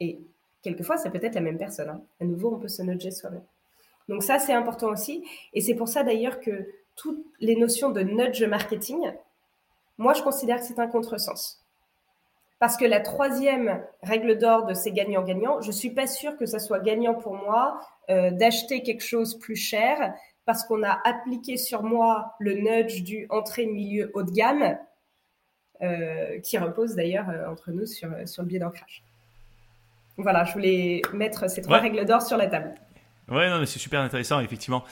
[0.00, 0.20] Et
[0.62, 1.88] quelquefois, ça peut être la même personne.
[1.88, 2.02] Hein.
[2.20, 3.44] À nouveau, on peut se nudger soi-même.
[4.08, 5.24] Donc ça, c'est important aussi.
[5.52, 9.12] Et c'est pour ça d'ailleurs que toutes les notions de nudge marketing,
[9.98, 11.64] moi, je considère que c'est un contresens.
[12.58, 16.58] Parce que la troisième règle d'or de ces gagnants-gagnants, je suis pas sûre que ça
[16.58, 20.12] soit gagnant pour moi euh, d'acheter quelque chose plus cher
[20.44, 24.76] parce qu'on a appliqué sur moi le nudge du entrée milieu haut de gamme,
[25.82, 29.04] euh, qui repose d'ailleurs euh, entre nous sur, sur le biais d'ancrage.
[30.16, 32.74] Voilà, je voulais mettre ces trois règles d'or sur la table.
[33.28, 34.40] Ouais, non, mais c'est super intéressant.
[34.40, 34.82] Effectivement,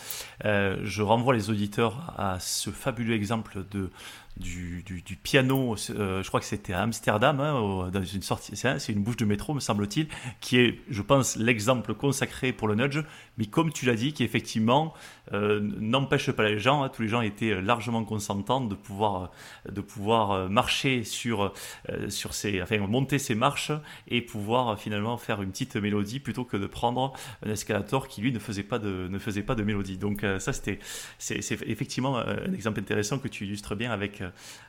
[0.44, 3.90] je renvoie les auditeurs à ce fabuleux exemple de
[4.36, 4.84] du,
[5.22, 9.16] piano, euh, je crois que c'était à Amsterdam, hein, dans une sortie, c'est une bouche
[9.16, 10.08] de métro, me semble-t-il,
[10.40, 12.98] qui est, je pense, l'exemple consacré pour le nudge,
[13.38, 14.92] mais comme tu l'as dit, qui effectivement
[15.32, 19.30] euh, n'empêche pas les gens, hein, tous les gens étaient largement consentants de pouvoir,
[19.70, 21.54] de pouvoir marcher sur,
[21.88, 23.72] euh, sur ces, enfin, monter ces marches
[24.08, 28.32] et pouvoir finalement faire une petite mélodie plutôt que de prendre un escalator qui lui
[28.32, 29.96] ne faisait pas de, ne faisait pas de mélodie.
[29.96, 30.78] Donc ça, c'était,
[31.18, 34.25] c'est effectivement un exemple intéressant que tu illustres bien avec euh,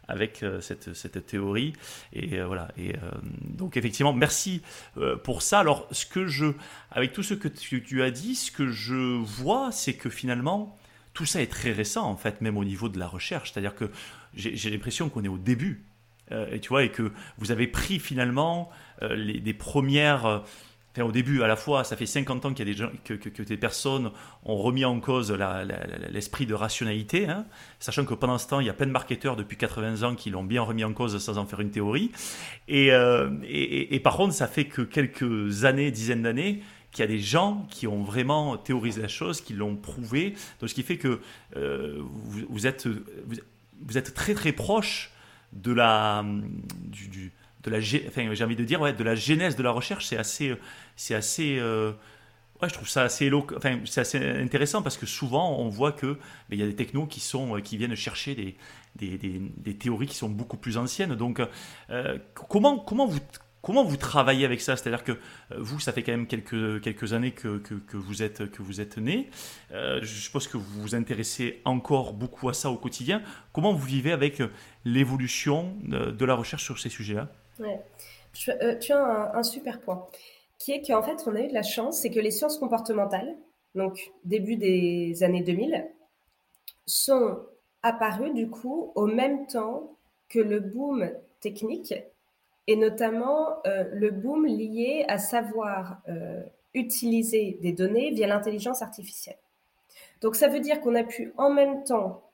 [0.07, 1.73] avec euh, cette, cette théorie.
[2.13, 2.69] Et euh, voilà.
[2.77, 2.93] Et
[3.43, 4.61] donc effectivement, merci
[5.23, 5.59] pour ça.
[5.59, 6.45] Alors, ce que je,
[6.91, 10.77] avec tout ce que tu, as dit, ce que je vois, c'est que finalement,
[11.13, 13.51] tout ça est très récent en fait, même au niveau de la recherche.
[13.51, 13.89] C'est-à-dire que
[14.33, 15.85] j'ai l'impression qu'on est au début.
[16.51, 18.69] et tu vois, et que vous avez pris finalement
[19.01, 20.43] les, des premières
[21.03, 23.43] au début, à la fois, ça fait 50 ans qu'il y a des gens, que,
[23.43, 24.11] des personnes
[24.43, 25.35] ont remis en cause
[26.09, 27.45] l'esprit de rationalité, hein,
[27.79, 30.29] sachant que pendant ce temps, il y a plein de marketeurs depuis 80 ans qui
[30.29, 32.11] l'ont bien remis en cause sans en faire une théorie.
[32.69, 37.19] Euh, et, par contre, ça fait que quelques années, dizaines d'années, qu'il y a des
[37.19, 40.33] gens qui ont vraiment théorisé la chose, qui l'ont prouvé.
[40.59, 41.19] Donc, ce qui fait que
[41.55, 42.01] euh,
[42.49, 45.11] vous, êtes, vous, êtes très très proche
[45.53, 46.25] de la,
[46.85, 47.31] du
[47.63, 50.17] de la, enfin, j'ai envie de dire, ouais, de la genèse de la recherche, c'est
[50.17, 50.55] assez,
[50.95, 51.91] c'est assez, euh,
[52.61, 56.17] ouais, je trouve ça assez, enfin, c'est assez intéressant parce que souvent on voit que
[56.49, 58.55] il y a des technos qui sont, qui viennent chercher des,
[58.95, 59.17] des,
[59.57, 61.15] des, théories qui sont beaucoup plus anciennes.
[61.15, 61.41] Donc,
[61.89, 63.19] euh, comment, comment vous
[63.63, 64.77] Comment vous travaillez avec ça?
[64.77, 65.17] C'est-à-dire que euh,
[65.57, 68.97] vous, ça fait quand même quelques, quelques années que, que, vous êtes, que vous êtes
[68.97, 69.29] né.
[69.71, 73.21] je suppose que vous vous intéressez encore beaucoup à ça au quotidien.
[73.51, 74.41] Comment vous vivez avec
[74.85, 77.29] l'évolution de la recherche sur ces sujets-là?
[77.59, 77.79] Ouais.
[78.49, 80.07] Euh, tu as un, super point,
[80.59, 83.35] qui est qu'en fait, on a eu de la chance, c'est que les sciences comportementales,
[83.75, 85.87] donc début des années 2000,
[86.85, 87.39] sont
[87.83, 89.95] apparues du coup au même temps
[90.29, 91.93] que le boom technique
[92.67, 96.43] et notamment euh, le boom lié à savoir euh,
[96.73, 99.37] utiliser des données via l'intelligence artificielle.
[100.21, 102.26] Donc ça veut dire qu'on a pu en même temps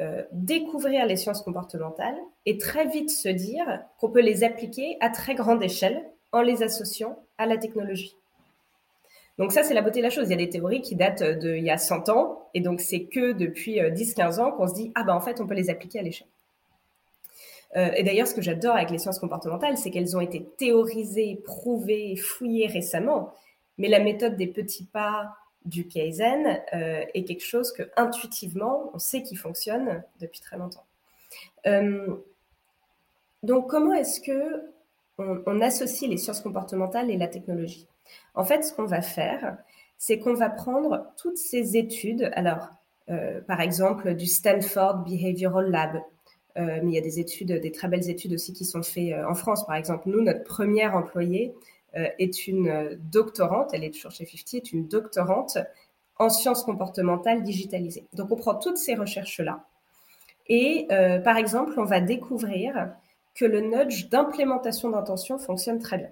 [0.00, 5.10] euh, découvrir les sciences comportementales et très vite se dire qu'on peut les appliquer à
[5.10, 8.16] très grande échelle en les associant à la technologie.
[9.38, 10.28] Donc ça, c'est la beauté de la chose.
[10.28, 13.04] Il y a des théories qui datent d'il y a 100 ans, et donc c'est
[13.04, 15.70] que depuis 10-15 euh, ans qu'on se dit, ah ben en fait, on peut les
[15.70, 16.28] appliquer à l'échelle.
[17.76, 21.40] Euh, et d'ailleurs, ce que j'adore avec les sciences comportementales, c'est qu'elles ont été théorisées,
[21.44, 23.32] prouvées, fouillées récemment.
[23.78, 28.98] Mais la méthode des petits pas, du Kaizen euh, est quelque chose que intuitivement on
[28.98, 30.84] sait qui fonctionne depuis très longtemps.
[31.66, 32.16] Euh,
[33.42, 34.70] donc comment est-ce que
[35.18, 37.86] on, associe les sciences comportementales et la technologie?
[38.34, 39.58] En fait, ce qu'on va faire,
[39.98, 42.70] c'est qu'on va prendre toutes ces études, alors
[43.10, 46.00] euh, par exemple du Stanford Behavioral Lab,
[46.56, 49.34] mais il y a des études, des très belles études aussi qui sont faites en
[49.34, 49.64] France.
[49.66, 51.54] Par exemple, nous, notre première employée
[51.94, 55.58] est une doctorante, elle est toujours chez 50, est une doctorante
[56.18, 58.06] en sciences comportementales digitalisées.
[58.12, 59.64] Donc on prend toutes ces recherches-là
[60.46, 60.86] et
[61.24, 62.92] par exemple, on va découvrir
[63.34, 66.10] que le nudge d'implémentation d'intention fonctionne très bien.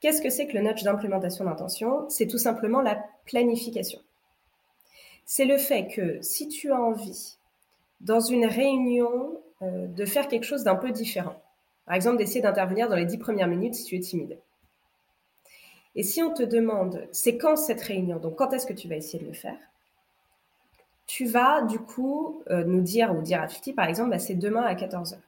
[0.00, 2.08] Qu'est-ce que c'est que le nudge d'implémentation d'intention?
[2.10, 4.00] C'est tout simplement la planification.
[5.24, 7.38] C'est le fait que si tu as envie,
[8.00, 11.40] dans une réunion, euh, de faire quelque chose d'un peu différent,
[11.86, 14.38] par exemple d'essayer d'intervenir dans les dix premières minutes si tu es timide.
[15.94, 18.96] Et si on te demande, c'est quand cette réunion, donc quand est-ce que tu vas
[18.96, 19.58] essayer de le faire?
[21.06, 24.34] Tu vas du coup euh, nous dire, ou dire à Fifty par exemple, bah, c'est
[24.34, 25.18] demain à 14h.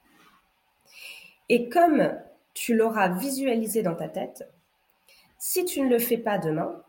[1.48, 2.18] Et comme
[2.54, 4.48] tu l'auras visualisé dans ta tête,
[5.38, 6.82] si tu ne le fais pas demain,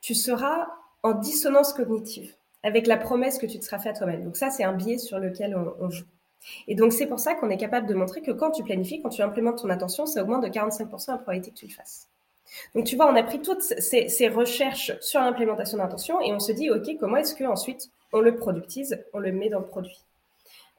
[0.00, 0.68] tu seras
[1.02, 4.24] en dissonance cognitive avec la promesse que tu te seras faite toi-même.
[4.24, 6.04] Donc ça, c'est un biais sur lequel on, joue.
[6.68, 9.10] Et donc c'est pour ça qu'on est capable de montrer que quand tu planifies, quand
[9.10, 12.08] tu implémentes ton attention, c'est au moins de 45% la probabilité que tu le fasses.
[12.74, 16.52] Donc tu vois, on a pris toutes ces, recherches sur l'implémentation d'intention et on se
[16.52, 20.00] dit, OK, comment est-ce que ensuite on le productise, on le met dans le produit?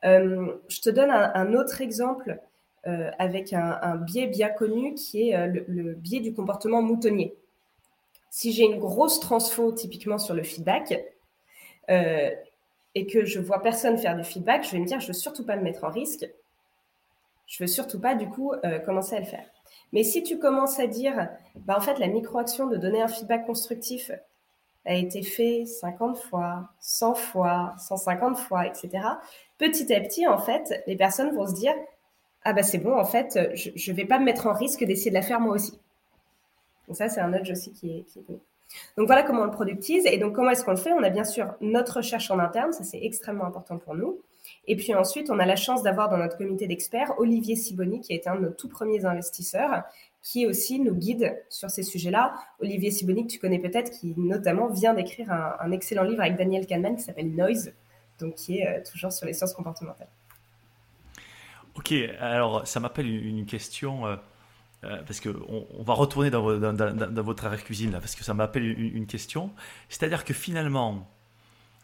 [0.05, 2.39] Euh, Je te donne un autre exemple
[2.85, 7.33] euh, avec un, biais bien connu qui est euh, le, biais du comportement moutonnier.
[8.29, 10.99] Si j'ai une grosse transfo typiquement sur le feedback
[12.95, 15.45] et que je vois personne faire du feedback, je vais me dire je veux surtout
[15.45, 16.29] pas me mettre en risque.
[17.47, 18.53] Je veux surtout pas du coup
[18.85, 19.45] commencer à le faire.
[19.91, 23.45] Mais si tu commences à dire, bah, en fait, la micro-action de donner un feedback
[23.45, 24.11] constructif
[24.85, 28.89] a été fait 50 fois, 100 fois, 150 fois, etc.
[29.57, 31.73] Petit à petit, en fait, les personnes vont se dire,
[32.43, 35.11] ah bah c'est bon, en fait, je ne vais pas me mettre en risque d'essayer
[35.11, 35.79] de la faire moi aussi.
[36.87, 38.39] Donc ça, c'est un nudge aussi qui est, qui est
[38.97, 40.05] Donc voilà comment on le productise.
[40.05, 40.91] Et donc comment est-ce qu'on le fait?
[40.93, 44.19] On a bien sûr notre recherche en interne, ça c'est extrêmement important pour nous.
[44.67, 48.13] Et puis ensuite, on a la chance d'avoir dans notre comité d'experts Olivier Siboni, qui
[48.13, 49.83] a été un de nos tout premiers investisseurs,
[50.21, 52.33] qui aussi nous guide sur ces sujets-là.
[52.59, 56.65] Olivier Siboni, que tu connais peut-être, qui notamment vient d'écrire un, excellent livre avec Daniel
[56.65, 57.73] Kahneman qui s'appelle Noise,
[58.19, 60.07] donc qui est euh, toujours sur les sciences comportementales.
[61.75, 64.15] Ok, alors ça m'appelle une, question, euh,
[64.83, 69.05] euh, parce qu'on on va retourner dans, votre arrière-cuisine là, parce que ça m'appelle une,
[69.05, 69.51] question.
[69.89, 71.09] C'est-à-dire que finalement,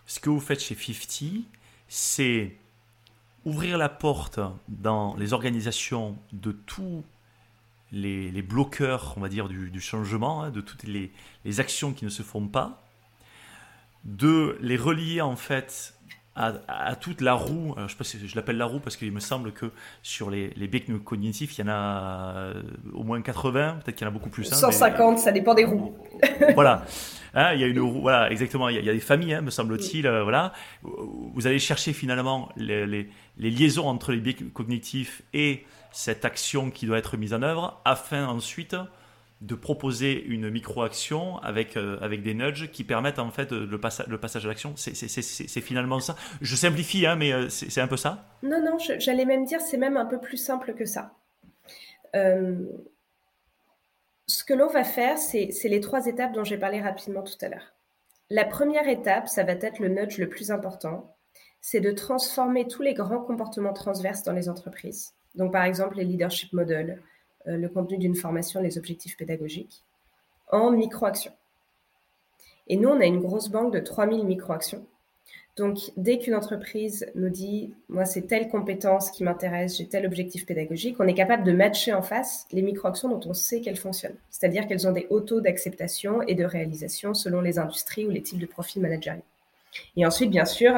[0.06, 1.46] ce que vous faites chez 50,
[1.88, 2.56] c'est
[3.46, 7.04] ouvrir la porte dans les organisations de tous
[7.92, 11.12] les, bloqueurs, on va dire, du, changement, hein, de toutes les,
[11.46, 12.84] les actions qui ne se font pas,
[14.04, 15.96] de les relier en fait
[16.40, 19.20] à, toute la roue, je sais pas si je l'appelle la roue parce qu'il me
[19.20, 19.72] semble que
[20.02, 24.06] sur les, les becs cognitifs, il y en a euh, au moins 80, peut-être qu'il
[24.06, 24.46] y en a beaucoup plus.
[24.46, 25.94] 150, hein, ça dépend des roues.
[26.56, 26.86] voilà.
[27.34, 28.70] Hein, il y a une roue, voilà, exactement.
[28.70, 30.08] Il y a, des familles, hein, me semble-t-il.
[30.08, 30.54] Euh, voilà.
[30.82, 36.72] Vous allez chercher finalement les, les, les liaisons entre les biais cognitifs et cette action
[36.72, 38.76] qui doit être mise en œuvre afin ensuite
[39.42, 44.18] de proposer une micro-action avec, euh, avec des nudges qui permettent en fait le, le
[44.20, 44.74] passage à l'action.
[44.76, 46.16] C'est finalement ça.
[46.42, 48.28] Je simplifie, hein, mais euh, c'est un peu ça?
[48.44, 51.14] Non, non, j'allais même dire c'est même un peu plus simple que ça.
[52.16, 52.56] Euh,
[54.28, 57.50] ce que l'on va faire, c'est les trois étapes dont j'ai parlé rapidement tout à
[57.50, 57.74] l'heure.
[58.30, 61.16] La première étape, ça va être le nudge le plus important,
[61.62, 65.14] c'est de transformer tous les grands comportements transverses dans les entreprises.
[65.36, 67.02] Donc par exemple les leadership models,
[67.58, 69.84] le contenu d'une formation, les objectifs pédagogiques,
[70.52, 71.34] en micro-actions.
[72.68, 74.86] Et nous, on a une grosse banque de 3000 micro-actions.
[75.58, 80.46] Donc, dès qu'une entreprise nous dit, moi, c'est telle compétence qui m'intéresse, j'ai tel objectif
[80.46, 84.16] pédagogique, on est capable de matcher en face les micro-actions dont on sait qu'elles fonctionnent.
[84.30, 88.22] C'est-à-dire qu'elles ont des hauts taux d'acceptation et de réalisation selon les industries ou les
[88.22, 89.24] types de profils managériaux.
[89.98, 90.74] Et ensuite, bien sûr,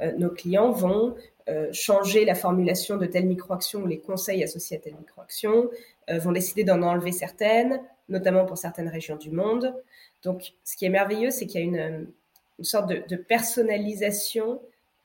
[0.00, 1.14] euh, nos clients vont
[1.48, 5.70] euh, changer la formulation de telle micro-action ou les conseils associés à telle micro-action,
[6.10, 9.74] euh, vont décider d'en enlever certaines, notamment pour certaines régions du monde.
[10.22, 12.06] Donc, ce qui est merveilleux, c'est qu'il y a une,
[12.58, 14.60] une sorte de, personnalisation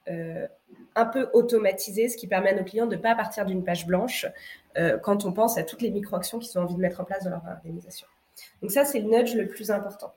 [0.09, 0.47] euh,
[0.95, 3.85] un peu automatisée, ce qui permet à nos clients de ne pas partir d'une page
[3.85, 4.25] blanche
[4.77, 7.23] euh, quand on pense à toutes les micro-actions qu'ils ont envie de mettre en place
[7.23, 8.07] dans leur organisation.
[8.61, 10.13] Donc ça, c'est le nudge le plus important.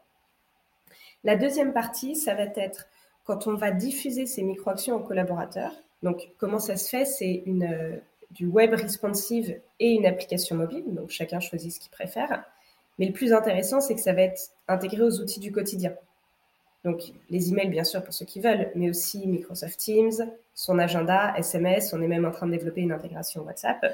[1.24, 2.86] La deuxième partie, ça va être
[3.24, 5.72] quand on va diffuser ces micro-actions aux collaborateurs.
[6.02, 7.04] Donc, comment ça se fait?
[7.04, 8.00] C'est une,
[8.32, 12.44] du web responsive et une application mobile, donc chacun choisit ce qu'il préfère.
[12.98, 15.94] Mais le plus intéressant, c'est que ça va être intégré aux outils du quotidien.
[16.84, 21.34] Donc les emails, bien sûr, pour ceux qui veulent, mais aussi Microsoft Teams, son agenda,
[21.36, 23.84] SMS, on est même en train de développer une intégration WhatsApp.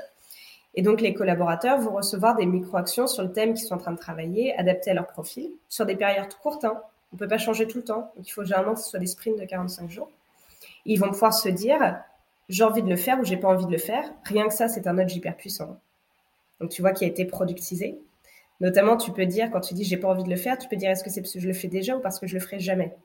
[0.74, 3.92] Et donc, les collaborateurs vont recevoir des micro-actions sur le thème qu'ils sont en train
[3.92, 6.64] de travailler, adaptés à leur profil, sur des périodes courtes.
[6.64, 6.80] Hein.
[7.12, 8.12] On ne peut pas changer tout le temps.
[8.16, 10.10] Donc, il faut généralement que ce soit des sprints de 45 jours.
[10.88, 11.98] Ils vont pouvoir se dire,
[12.48, 14.10] j'ai envie de le faire ou j'ai pas envie de le faire.
[14.24, 15.78] Rien que ça, c'est un nudge hyper puissant.
[16.60, 17.98] Donc, tu vois, qui a été productisé.
[18.60, 20.76] Notamment, tu peux dire, quand tu dis j'ai pas envie de le faire, tu peux
[20.76, 22.40] dire est-ce que c'est parce que je le fais déjà ou parce que je le
[22.40, 22.96] ferai jamais?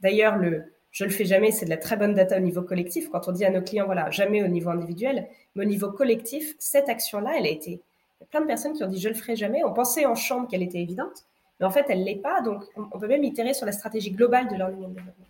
[0.00, 3.08] D'ailleurs, le je le fais jamais, c'est de la très bonne data au niveau collectif.
[3.10, 6.54] Quand on dit à nos clients, voilà, jamais au niveau individuel, mais au niveau collectif,
[6.60, 7.70] cette action-là, elle a été.
[7.70, 9.64] Il y a plein de personnes qui ont dit je le ferai jamais.
[9.64, 11.24] On pensait en chambre qu'elle était évidente,
[11.58, 12.42] mais en fait, elle l'est pas.
[12.42, 15.23] Donc, on peut même itérer sur la stratégie globale de learning and.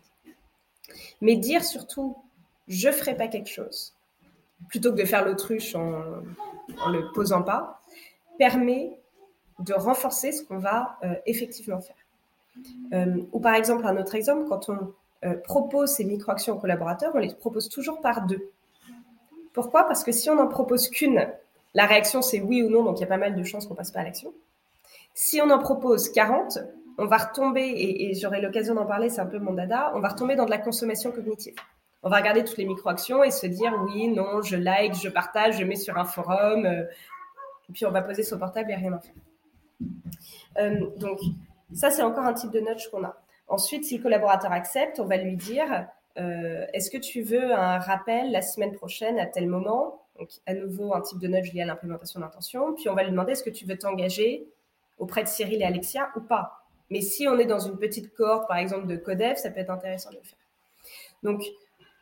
[1.21, 2.17] Mais dire surtout
[2.69, 3.95] je ferai pas quelque chose,
[4.69, 6.03] plutôt que de faire l'autruche en,
[6.81, 7.83] en le posant pas,
[8.39, 8.99] permet
[9.61, 11.97] de renforcer ce qu'on va euh, effectivement faire.
[12.93, 17.13] Euh, ou par exemple, un autre exemple, quand on euh, propose ces micro-actions aux collaborateurs,
[17.15, 18.51] on les propose toujours par deux.
[19.53, 19.85] Pourquoi?
[19.85, 21.29] Parce que si on n'en propose qu'une,
[21.75, 23.75] la réaction c'est oui ou non, donc il y a pas mal de chances qu'on
[23.75, 24.33] passe pas à l'action.
[25.15, 26.59] Si on en propose 40,
[26.99, 30.09] on va retomber, et, j'aurai l'occasion d'en parler, c'est un peu mon dada, on va
[30.09, 31.55] retomber dans de la consommation cognitive.
[32.03, 35.59] On va regarder toutes les micro-actions et se dire oui, non, je like, je partage,
[35.59, 39.01] je mets sur un forum, et puis on va poser son portable et rien en
[39.01, 39.15] faire.
[40.59, 41.19] Euh, donc,
[41.73, 43.17] ça, c'est encore un type de nudge qu'on a.
[43.49, 45.87] Ensuite, si le collaborateur accepte, on va lui dire
[46.19, 50.03] euh, est-ce que tu veux un rappel la semaine prochaine à tel moment?
[50.19, 52.75] Donc, à nouveau, un type de nudge lié à l'implémentation d'intention.
[52.75, 54.47] Puis, on va lui demander est-ce que tu veux t'engager
[54.99, 56.64] auprès de Cyril et Alexia ou pas?
[56.91, 59.71] Mais si on est dans une petite cohorte, par exemple, de Codev, ça peut être
[59.71, 60.39] intéressant de le faire.
[61.23, 61.43] Donc,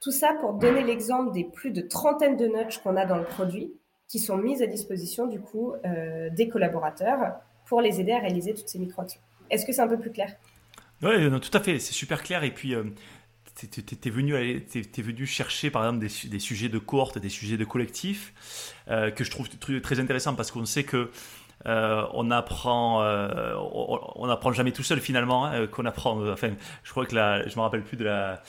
[0.03, 3.24] tout ça pour donner l'exemple des plus de trentaines de nudges qu'on a dans le
[3.24, 3.72] produit
[4.09, 7.35] qui sont mises à disposition, du coup, euh, des collaborateurs
[7.66, 9.20] pour les aider à réaliser toutes ces micro-actions.
[9.49, 10.35] Est-ce que c'est un peu plus clair?
[11.03, 12.45] Oui, tout à fait, c'est super clair.
[12.45, 12.85] Et puis, euh,
[13.55, 18.35] tu es, venu, chercher, par exemple, des, des, sujets de cohorte, des sujets de collectif,
[18.89, 21.11] euh, que je trouve très intéressant parce qu'on sait que
[21.67, 23.55] euh, on apprend, euh,
[24.17, 25.47] on, apprend jamais tout seul finalement.
[25.47, 26.21] Hein, qu'on apprend.
[26.31, 26.51] Enfin,
[26.83, 28.43] je crois que la, je me rappelle plus de la,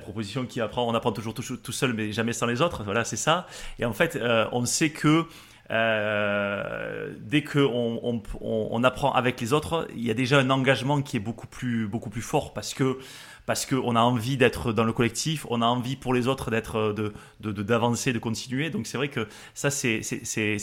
[0.00, 0.86] proposition qui apprend.
[0.88, 2.82] On apprend toujours tout, seul, mais jamais sans les autres.
[2.84, 3.46] Voilà, c'est ça.
[3.78, 4.18] Et en fait,
[4.52, 5.26] on sait que
[5.70, 11.16] euh, dès qu'on on, apprend avec les autres, il y a déjà un engagement qui
[11.16, 12.98] est beaucoup plus, beaucoup plus fort parce que
[13.46, 16.94] parce qu'on a envie d'être dans le collectif, on a envie pour les autres d'être
[16.94, 17.12] de,
[17.52, 18.70] d'avancer, de, de, continuer.
[18.70, 20.00] Donc c'est vrai que ça c'est,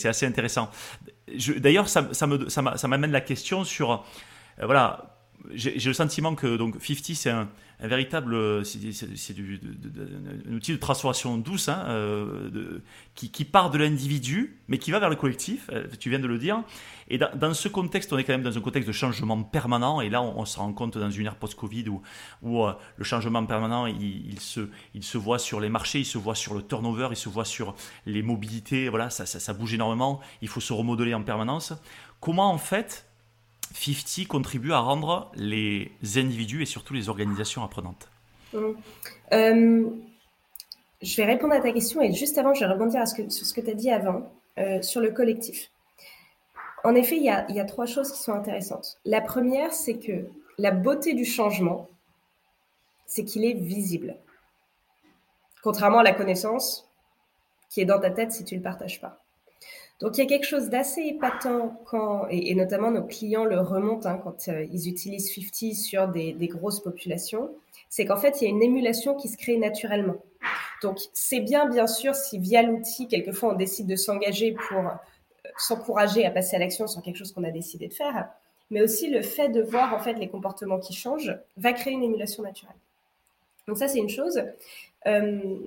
[0.06, 0.70] assez intéressant.
[1.58, 5.21] D'ailleurs, ça, me, ça, m'amène la question sur euh, voilà
[5.54, 8.80] j'ai le sentiment que donc 50 c'est un, véritable c'est
[10.50, 12.80] un outil de transformation douce hein, euh,
[13.16, 16.38] qui, part de l'individu mais qui va vers le collectif euh, tu viens de le
[16.38, 16.64] dire.
[17.08, 20.10] Et dans, ce contexte on est quand même dans un contexte de changement permanent et
[20.10, 22.02] là on, se rend compte dans une ère post-Covid où,
[22.42, 26.18] où euh, le changement permanent il, se, il se voit sur les marchés il se
[26.18, 27.76] voit sur le turnover il se voit sur
[28.06, 31.74] les mobilités voilà ça, ça bouge énormément il faut se remodeler en permanence.
[32.20, 33.11] Comment en fait
[33.74, 38.10] 50 contribue à rendre les individus et surtout les organisations apprenantes
[38.54, 38.58] mmh.
[39.34, 39.90] euh,
[41.02, 43.62] Je vais répondre à ta question et juste avant, je vais rebondir sur ce que
[43.62, 45.72] tu as dit avant, euh, sur le collectif.
[46.84, 48.98] En effet, il y, a, il y a trois choses qui sont intéressantes.
[49.06, 51.90] La première, c'est que la beauté du changement,
[53.06, 54.18] c'est qu'il est visible.
[55.64, 56.90] Contrairement à la connaissance
[57.70, 59.21] qui est dans ta tête si tu ne le partages pas.
[60.02, 64.10] Donc il y a quelque chose d'assez épatant quand, et, notamment nos clients le remontent
[64.10, 67.52] hein, quand euh, ils utilisent 50 sur des, grosses populations,
[67.88, 70.18] c'est qu'en fait il y a une émulation qui se crée naturellement.
[70.82, 74.92] Donc c'est bien bien sûr si via l'outil quelquefois on décide de s'engager pour euh,
[75.58, 78.28] s'encourager à passer à l'action sur quelque chose qu'on a décidé de faire,
[78.72, 82.04] mais aussi le fait de voir en fait les comportements qui changent va créer une
[82.04, 82.76] émulation naturelle.
[83.68, 84.42] Donc ça c'est une chose.
[85.06, 85.58] Euh,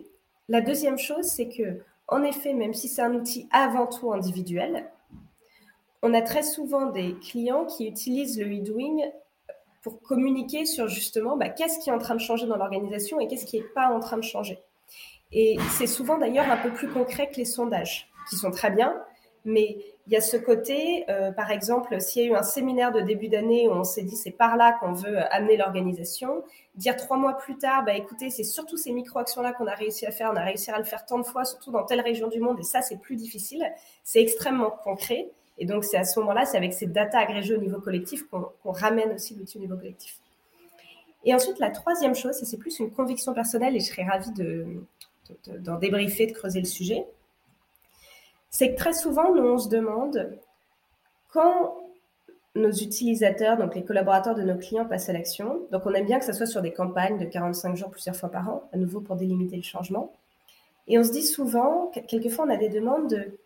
[0.49, 1.79] la deuxième chose c'est que
[2.09, 4.91] en effet, même si c'est un outil avant tout individuel,
[6.03, 9.11] on a très souvent des clients qui utilisent le e-doing
[9.83, 13.29] pour communiquer sur justement bah, qu'est-ce qui est en train de changer dans l'organisation et
[13.29, 14.59] qu'est-ce qui n'est pas en train de changer.
[15.33, 18.95] Et c'est souvent d'ailleurs un peu plus concret que les sondages, qui sont très bien,
[19.45, 22.93] mais il y a ce côté, euh, par exemple, s'il y a eu un séminaire
[22.93, 26.45] de début d'année où on s'est dit c'est par là qu'on veut amener l'organisation,
[26.75, 30.11] dire trois mois plus tard, bah écoutez, c'est surtout ces micro-actions-là qu'on a réussi à
[30.11, 32.39] faire, on a réussi à le faire tant de fois, surtout dans telle région du
[32.39, 33.65] monde, et ça c'est plus difficile,
[34.03, 35.31] c'est extrêmement concret.
[35.57, 38.73] Et donc c'est à ce moment-là, c'est avec ces datas agrégées au niveau collectif qu'on
[38.73, 40.19] ramène aussi l'outil au niveau collectif.
[41.25, 45.75] Et ensuite, la troisième chose, c'est plus une conviction personnelle, et je serais ravie d'en
[45.77, 47.07] de, débriefer, de creuser le sujet
[48.55, 50.39] c'est que très souvent, nous, on se demande
[51.33, 51.77] quand
[52.55, 56.21] nos utilisateurs, donc les collaborateurs de nos clients passent à l'action, donc on aime bien
[56.21, 59.01] que ça soit sur des campagnes de 45 jours plusieurs fois par an, à nouveau
[59.01, 60.13] pour délimiter le changement.
[60.87, 63.37] Et on se dit souvent, quelquefois on a des demandes de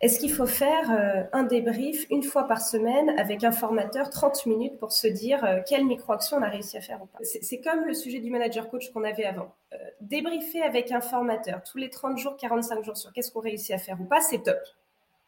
[0.00, 4.46] Est-ce qu'il faut faire euh, un débrief une fois par semaine avec un formateur 30
[4.46, 7.18] minutes pour se dire euh, quelle micro-action on a réussi à faire ou pas?
[7.22, 9.54] C'est comme le sujet du manager coach qu'on avait avant.
[9.74, 13.72] Euh, débriefer avec un formateur tous les 30 jours, 45 jours sur qu'est-ce qu'on réussit
[13.72, 14.58] à faire ou pas, c'est top.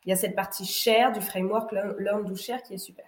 [0.07, 3.05] Il y a cette partie share du framework Learn, Do, Share qui est super.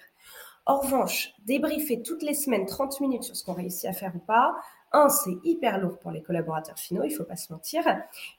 [0.67, 4.21] En revanche, débriefer toutes les semaines 30 minutes sur ce qu'on réussit à faire ou
[4.21, 4.55] pas,
[4.93, 7.83] un, c'est hyper lourd pour les collaborateurs finaux, il faut pas se mentir.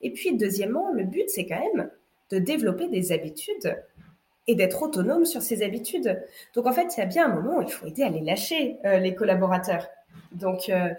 [0.01, 1.89] Et puis, deuxièmement, le but, c'est quand même
[2.31, 3.75] de développer des habitudes
[4.47, 6.21] et d'être autonome sur ces habitudes.
[6.53, 8.21] Donc en fait, il y a bien un moment où il faut aider à les
[8.21, 9.87] lâcher, euh, les collaborateurs.
[10.31, 10.89] Donc euh,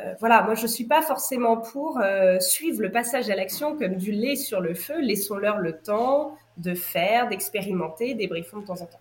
[0.00, 2.00] euh, voilà, moi je ne suis pas forcément pour
[2.40, 5.00] suivre le passage à l'action comme du lait sur le feu.
[5.00, 9.00] Laissons-leur le temps de faire, d'expérimenter, débriefons de temps en temps.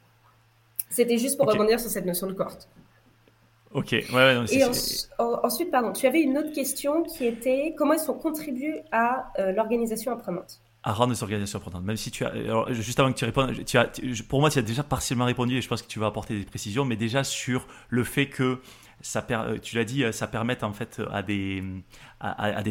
[0.90, 2.68] C'était juste pour rebondir sur cette notion de cohorte.
[3.74, 8.06] Ok, ouais, ouais Et ensuite, pardon, tu avais une autre question qui était comment est-ce
[8.06, 10.60] qu'on contribue à l'organisation apprenante?
[10.84, 11.84] À rendre les organisations apprenantes.
[11.84, 13.90] Même si tu as, alors, juste avant que tu répondes, tu as,
[14.28, 16.46] pour moi, tu as déjà partiellement répondu et je pense que tu vas apporter des
[16.46, 18.60] précisions, mais déjà sur le fait que
[19.32, 21.64] euh, tu l'as dit, euh, ça permet en fait à des,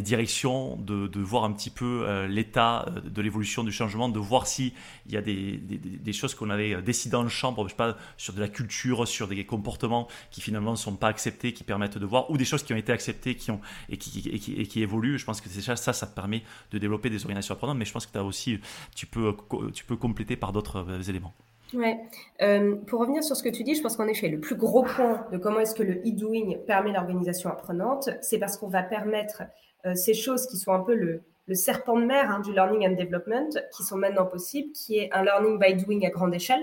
[0.02, 4.72] directions de, voir un petit peu euh, l'état de l'évolution du changement, de voir s'il
[5.08, 8.48] y a des, choses qu'on avait décidées en chambre, je sais pas, sur de la
[8.48, 12.36] culture, sur des comportements qui finalement ne sont pas acceptés, qui permettent de voir, ou
[12.36, 15.18] des choses qui ont été acceptées qui ont, et, qui, évoluent.
[15.18, 18.06] Je pense que déjà ça, ça permet de développer des organisations apprenantes, mais je pense
[18.06, 18.58] que as aussi,
[18.94, 21.34] tu peux compléter par d'autres éléments.
[21.74, 21.98] Ouais.
[22.42, 24.82] Euh, pour revenir sur ce que tu dis, je pense qu'en effet, le plus gros
[24.82, 29.42] point de comment est-ce que le e-doing permet l'organisation apprenante, c'est parce qu'on va permettre
[29.86, 31.22] euh, ces choses qui sont un peu le,
[31.54, 35.22] serpent de mer hein, du learning and development, qui sont maintenant possibles, qui est un
[35.22, 36.62] learning by doing à grande échelle,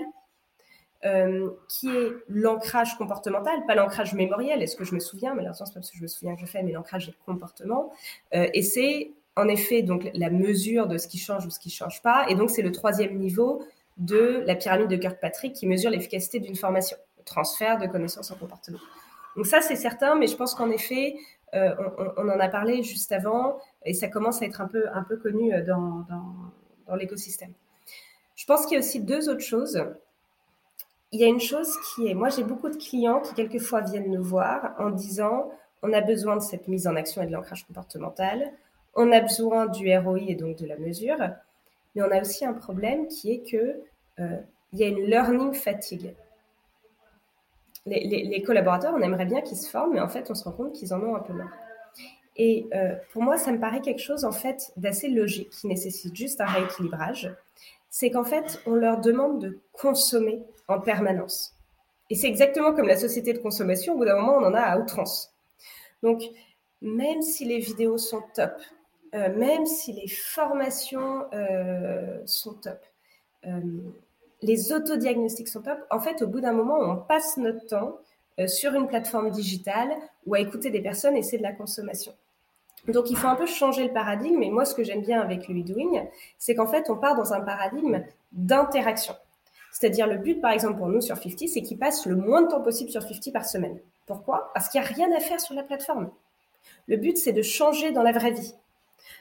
[1.04, 5.52] euh, qui est l'ancrage comportemental, pas l'ancrage mémoriel, est-ce que je me souviens, mais là,
[5.52, 7.92] c'est pas parce que je me souviens que je fais, mais l'ancrage comportement.
[8.34, 11.70] Euh, et c'est en effet donc la mesure de ce qui change ou ce qui
[11.70, 12.26] change pas.
[12.28, 13.62] Et donc c'est le troisième niveau
[14.00, 18.34] de la pyramide de Kirkpatrick qui mesure l'efficacité d'une formation, le transfert de connaissances en
[18.34, 18.78] comportement.
[19.36, 21.16] Donc ça, c'est certain, mais je pense qu'en effet,
[21.54, 21.74] euh,
[22.16, 25.16] on, en a parlé juste avant, et ça commence à être un peu, un peu
[25.16, 26.06] connu euh, dans,
[26.88, 27.52] dans, l'écosystème.
[28.34, 29.84] Je pense qu'il y a aussi deux autres choses.
[31.12, 34.10] Il y a une chose qui est, moi j'ai beaucoup de clients qui quelquefois viennent
[34.10, 37.64] nous voir en disant, on a besoin de cette mise en action et de l'ancrage
[37.64, 38.52] comportemental,
[38.94, 41.18] on a besoin du ROI et donc de la mesure,
[41.94, 43.80] mais on a aussi un problème qui est que
[44.72, 46.14] il y a une learning fatigue.
[47.86, 50.72] Les, collaborateurs, on aimerait bien qu'ils se forment, mais en fait, on se rend compte
[50.74, 51.52] qu'ils en ont un peu marre.
[52.36, 56.14] Et euh, pour moi, ça me paraît quelque chose en fait d'assez logique, qui nécessite
[56.14, 57.34] juste un rééquilibrage.
[57.88, 61.54] C'est qu'en fait, on leur demande de consommer en permanence.
[62.08, 63.94] Et c'est exactement comme la société de consommation.
[63.94, 65.32] Au bout d'un moment, on en a à outrance.
[66.02, 66.22] Donc,
[66.80, 68.52] même si les vidéos sont top,
[69.14, 71.26] euh, même si les formations
[72.26, 72.78] sont top,
[74.42, 75.78] les autodiagnostics sont top.
[75.90, 77.98] En fait, au bout d'un moment, on passe notre temps
[78.38, 79.90] euh, sur une plateforme digitale
[80.26, 82.12] ou à écouter des personnes et c'est de la consommation.
[82.88, 84.42] Donc, il faut un peu changer le paradigme.
[84.42, 86.06] Et moi, ce que j'aime bien avec le e-doing,
[86.38, 89.14] c'est qu'en fait, on part dans un paradigme d'interaction.
[89.70, 92.48] C'est-à-dire, le but, par exemple, pour nous sur 50, c'est qu'il passe le moins de
[92.48, 93.78] temps possible sur 50 par semaine.
[94.06, 94.50] Pourquoi?
[94.54, 96.10] Parce qu'il n'y a rien à faire sur la plateforme.
[96.86, 98.54] Le but, c'est de changer dans la vraie vie.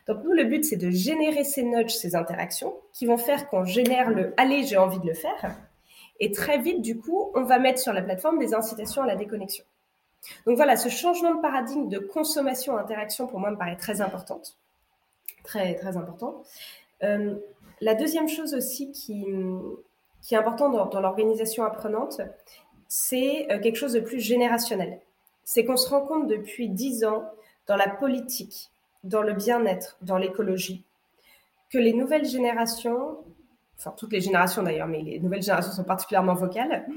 [0.08, 3.64] Donc nous, le but, c'est de générer ces nudges, ces interactions, qui vont faire qu'on
[3.64, 5.56] génère le «allez, j'ai envie de le faire».
[6.20, 9.16] Et très vite, du coup, on va mettre sur la plateforme des incitations à la
[9.16, 9.64] déconnexion.
[10.46, 14.58] Donc voilà, ce changement de paradigme de consommation-interaction, pour moi, me paraît très importante.
[15.44, 16.44] Très, très important.
[17.04, 17.36] Euh,
[17.80, 19.26] la deuxième chose aussi qui,
[20.32, 22.22] est importante dans, dans l'organisation apprenante,
[22.90, 25.00] c'est euh, quelque chose de plus générationnel.
[25.46, 27.24] C'est qu'on se rend compte depuis dix ans
[27.68, 28.72] dans la politique,
[29.04, 30.84] dans le bien-être, dans l'écologie,
[31.70, 33.18] que les nouvelles générations,
[33.78, 36.88] enfin toutes les générations d'ailleurs, mais les nouvelles générations sont particulièrement vocales,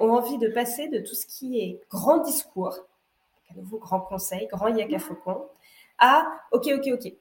[0.00, 2.78] ont envie de passer de tout ce qui est grand discours,
[3.50, 5.44] à nouveau grand conseil, grand yaka faucon,
[5.98, 7.12] à ok, ok, ok.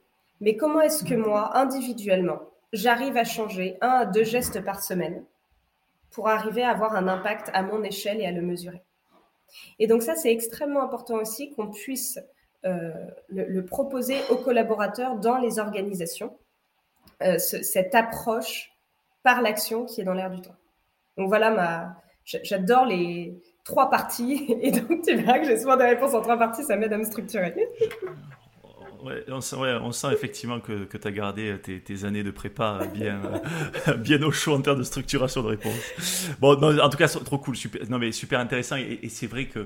[0.41, 2.39] Mais comment est-ce que moi, individuellement,
[2.73, 5.23] j'arrive à changer un à deux gestes par semaine
[6.11, 8.81] pour arriver à avoir un impact à mon échelle et à le mesurer?
[9.79, 12.19] Et donc ça, c'est extrêmement important aussi qu'on puisse
[12.65, 12.91] euh,
[13.29, 16.37] le, proposer aux collaborateurs dans les organisations,
[17.21, 18.71] euh, cette approche
[19.23, 20.55] par l'action qui est dans l'air du temps.
[21.17, 25.85] Donc voilà, ma, j'adore les trois parties, et donc tu verras que j'ai souvent des
[25.85, 27.53] réponses en trois parties, ça m'aide à me structurer.
[29.03, 32.79] Ouais, on, sent, on sent effectivement que, que tu as gardé tes, années de prépa
[32.93, 33.21] bien,
[33.97, 36.29] bien au chaud en termes de structuration de réponse.
[36.39, 38.77] Bon, en tout cas, trop cool, super, non, mais super intéressant.
[38.77, 39.65] Et, c'est vrai que euh,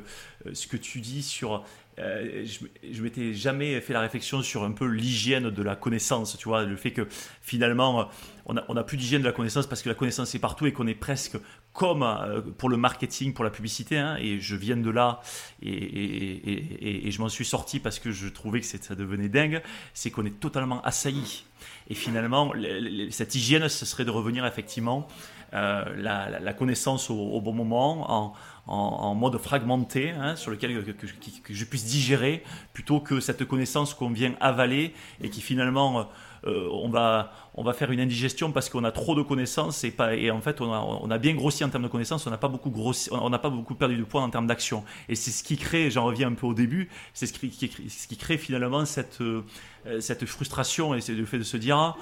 [0.53, 1.63] ce que tu dis sur
[1.99, 6.47] euh, je, m'étais jamais fait la réflexion sur un peu l'hygiène de la connaissance, tu
[6.47, 7.07] vois, le fait que
[7.41, 8.09] finalement
[8.45, 10.67] on n'a on a plus d'hygiène de la connaissance parce que la connaissance est partout
[10.67, 11.37] et qu'on est presque
[11.73, 15.21] comme euh, pour le marketing, pour la publicité, hein, et je viens de là
[15.61, 19.61] et, je m'en suis sorti parce que je trouvais que ça devenait dingue,
[19.93, 21.45] c'est qu'on est totalement assailli.
[21.89, 22.53] Et finalement,
[23.09, 25.07] cette hygiène, ce serait de revenir effectivement
[25.53, 28.33] euh, la, connaissance au, bon moment, en,
[28.67, 31.07] en, mode fragmenté, hein, sur lequel que,
[31.49, 32.43] je puisse digérer,
[32.73, 36.07] plutôt que cette connaissance qu'on vient avaler et qui finalement
[36.45, 39.91] euh, on, va, on va faire une indigestion parce qu'on a trop de connaissances et,
[39.91, 42.29] pas, et en fait on a, on a bien grossi en termes de connaissances, on
[42.29, 42.71] n'a pas beaucoup
[43.11, 44.83] on pas beaucoup perdu de poids en termes d'action.
[45.09, 48.37] Et c'est ce qui crée, j'en reviens un peu au début, c'est ce qui, crée
[48.37, 49.43] finalement cette, euh,
[49.99, 51.95] cette frustration et c'est le fait de se dire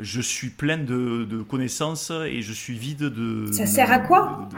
[0.00, 3.52] je suis plein de, connaissances et je suis vide de.
[3.52, 4.48] Ça sert à quoi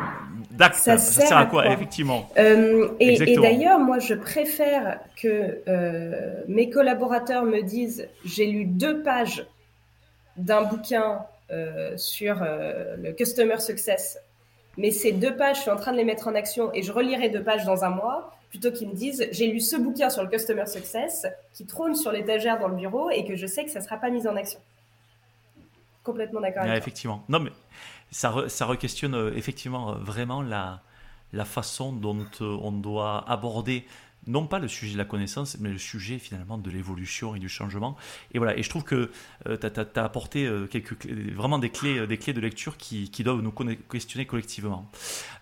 [0.50, 0.76] D'actes.
[0.76, 2.30] Ça, sert à quoi, effectivement.
[2.38, 9.02] Euh, et, d'ailleurs, moi, je préfère que euh, mes collaborateurs me disent j'ai lu deux
[9.02, 9.46] pages
[10.36, 11.20] d'un bouquin
[11.50, 14.18] euh, sur le customer success,
[14.78, 16.92] mais ces deux pages, je suis en train de les mettre en action et je
[16.92, 20.22] relirai deux pages dans un mois plutôt qu'ils me disent j'ai lu ce bouquin sur
[20.22, 23.70] le customer success qui trône sur l'étagère dans le bureau et que je sais que
[23.70, 24.60] ça ne sera pas mis en action
[26.06, 27.24] complètement d'accord avec Effectivement.
[27.28, 27.50] Non, mais
[28.10, 30.80] ça, ça re-questionne euh, effectivement euh, vraiment la,
[31.32, 33.84] la façon dont euh, on doit aborder
[34.28, 37.48] non pas le sujet de la connaissance, mais le sujet finalement de l'évolution et du
[37.48, 37.96] changement.
[38.32, 39.12] Et voilà, et je trouve que
[39.44, 43.52] tu as, apporté quelques, vraiment des clés, des clés de lecture qui, qui doivent nous
[43.88, 44.90] questionner collectivement.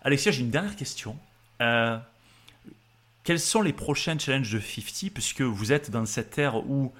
[0.02, 1.16] Alexia, j'ai une dernière question.
[3.22, 6.92] quels sont les prochains challenges de 50 Puisque vous êtes dans cette ère où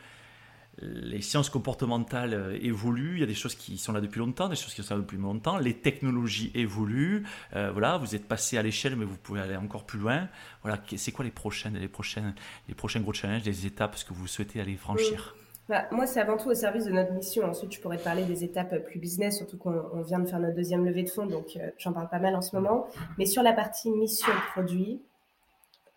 [0.79, 4.49] les sciences comportementales euh, évoluent, il y a des choses qui sont là depuis longtemps,
[4.49, 8.59] des choses qui sont là depuis longtemps, les technologies évoluent, euh, voilà, vous êtes passé
[8.59, 10.29] à l'échelle, mais vous pouvez aller encore plus loin.
[10.63, 12.35] Voilà, c'est quoi les prochaines, les prochaines,
[12.69, 15.37] les prochains gros challenges, les étapes que vous souhaitez aller franchir?
[15.69, 17.45] Bah, Moi, c'est avant tout au service de notre mission.
[17.45, 20.85] Ensuite, je pourrais parler des étapes plus business, surtout qu'on vient de faire notre deuxième
[20.85, 22.87] levée de fonds, donc euh, j'en parle pas mal en ce moment.
[23.19, 25.01] Mais sur la partie mission produit,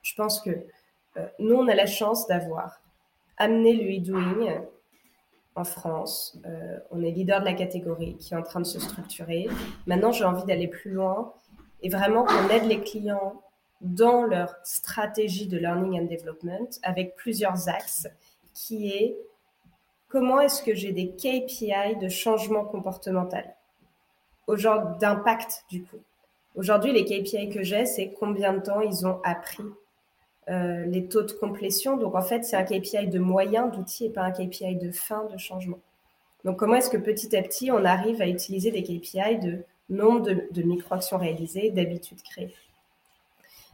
[0.03, 0.51] je pense que
[1.39, 2.79] nous, on a la chance d'avoir
[3.37, 4.65] amener le e-doing
[5.55, 6.37] en France.
[6.45, 9.47] Euh, on est leader de la catégorie qui est en train de se structurer.
[9.87, 11.33] Maintenant, j'ai envie d'aller plus loin
[11.81, 13.41] et vraiment qu'on aide les clients
[13.81, 18.07] dans leur stratégie de learning and development avec plusieurs axes
[18.53, 19.17] qui est
[20.07, 23.55] comment est-ce que j'ai des KPI de changement comportemental,
[24.99, 25.99] d'impact du coup.
[26.55, 29.63] Aujourd'hui, les KPI que j'ai, c'est combien de temps ils ont appris
[30.49, 31.97] euh, les taux de complétion.
[31.97, 35.25] Donc en fait, c'est un KPI de moyen d'outil et pas un KPI de fin
[35.25, 35.79] de changement.
[36.45, 40.29] Donc comment est-ce que petit à petit, on arrive à utiliser des KPI de nombre
[40.51, 42.53] de, micro-actions réalisées, d'habitudes créées?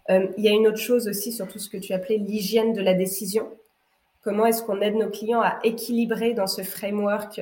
[0.10, 2.74] Euh, Il y a une autre chose aussi sur tout ce que tu appelais l'hygiène
[2.74, 3.52] de la décision.
[4.24, 7.42] Comment est-ce qu'on aide nos clients à équilibrer dans ce framework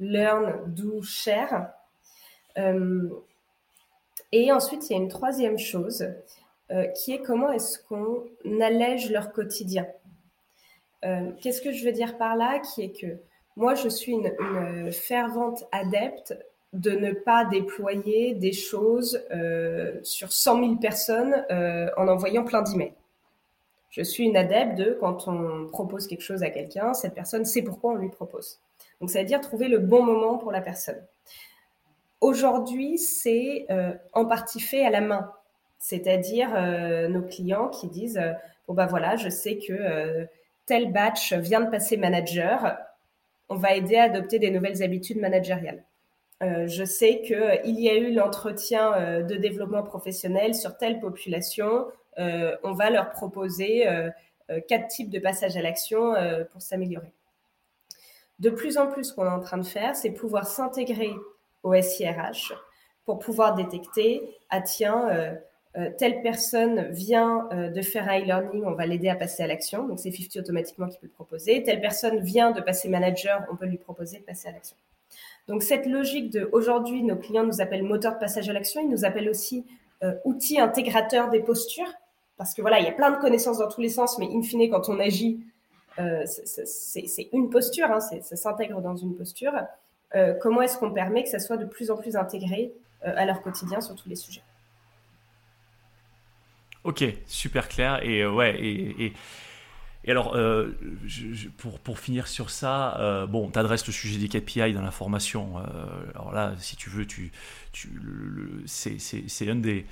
[0.00, 1.68] Learn, Do, Share?
[2.56, 3.10] Euh,
[4.32, 6.06] Et ensuite, il y a une troisième chose
[6.70, 8.24] euh, qui est comment est-ce qu'on
[8.58, 9.86] allège leur quotidien.
[11.04, 13.18] Euh, qu'est-ce que je veux dire par là Qui est que
[13.54, 16.34] moi, je suis une, fervente adepte
[16.72, 21.44] de ne pas déployer des choses euh, sur 100 000 personnes
[21.96, 22.94] en envoyant plein d'emails.
[23.90, 27.62] Je suis une adepte de quand on propose quelque chose à quelqu'un, cette personne sait
[27.62, 28.58] pourquoi on lui propose.
[29.00, 31.00] Donc, ça veut dire trouver le bon moment pour la personne.
[32.22, 33.66] Aujourd'hui, c'est
[34.14, 35.30] en partie fait à la main
[35.84, 38.32] c'est-à-dire euh, nos clients qui disent euh,
[38.66, 40.24] bon bah voilà, je sais que euh,
[40.64, 42.78] tel batch vient de passer manager,
[43.50, 45.84] on va aider à adopter des nouvelles habitudes managériales.
[46.40, 51.86] je sais qu'il y a eu l'entretien de développement professionnel sur telle population.
[52.16, 53.86] on va leur proposer
[54.66, 56.14] quatre types de passages à l'action
[56.50, 57.12] pour s'améliorer.
[58.38, 61.12] De plus en plus, ce qu'on est en train de faire, c'est pouvoir s'intégrer
[61.62, 62.54] au SIRH
[63.04, 65.36] pour pouvoir détecter, ah tiens,
[65.76, 69.48] euh, telle personne vient euh, de faire un e-learning, on va l'aider à passer à
[69.48, 69.88] l'action.
[69.88, 71.64] Donc c'est 50 automatiquement qui peut le proposer.
[71.64, 74.76] Telle personne vient de passer manager, on peut lui proposer de passer à l'action.
[75.48, 78.88] Donc cette logique de aujourd'hui, nos clients nous appellent moteur de passage à l'action, ils
[78.88, 79.66] nous appellent aussi
[80.04, 81.92] euh, outil intégrateur des postures,
[82.36, 84.42] parce que voilà, il y a plein de connaissances dans tous les sens, mais in
[84.42, 85.40] fine, quand on agit,
[86.26, 89.52] c'est une posture, hein, ça s'intègre dans une posture.
[90.40, 92.72] comment est-ce qu'on permet que ça soit de plus en plus intégré
[93.02, 94.42] à leur quotidien sur tous les sujets?
[96.84, 98.04] Ok, super clair.
[98.04, 99.14] Et euh, ouais, et,
[100.06, 100.72] Et alors, euh,
[101.56, 104.90] pour, pour, finir sur ça, euh, bon, tu adresses le sujet des KPI dans la
[104.90, 105.56] formation.
[106.14, 107.32] Alors là, si tu veux, tu,
[107.72, 107.88] tu,
[108.66, 109.86] c'est un, des,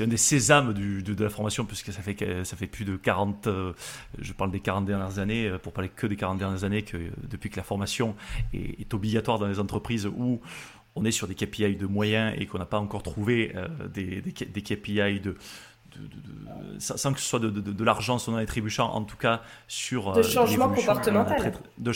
[0.00, 3.46] un des sésames du, de, la formation, puisque ça fait, ça fait plus de 40,
[4.18, 6.96] je parle des 40 dernières années, pour parler que des 40 dernières années, que
[7.28, 8.16] depuis que la formation
[8.54, 10.40] est, est obligatoire dans les entreprises où
[10.94, 13.54] on est sur des KPI de moyens et qu'on n'a pas encore trouvé
[13.92, 15.36] des, des, des KPI de,
[16.78, 18.46] sans que ce soit de, l'argent son et
[18.78, 21.52] en tout cas sur de euh, changement comportemental.
[21.78, 21.92] De,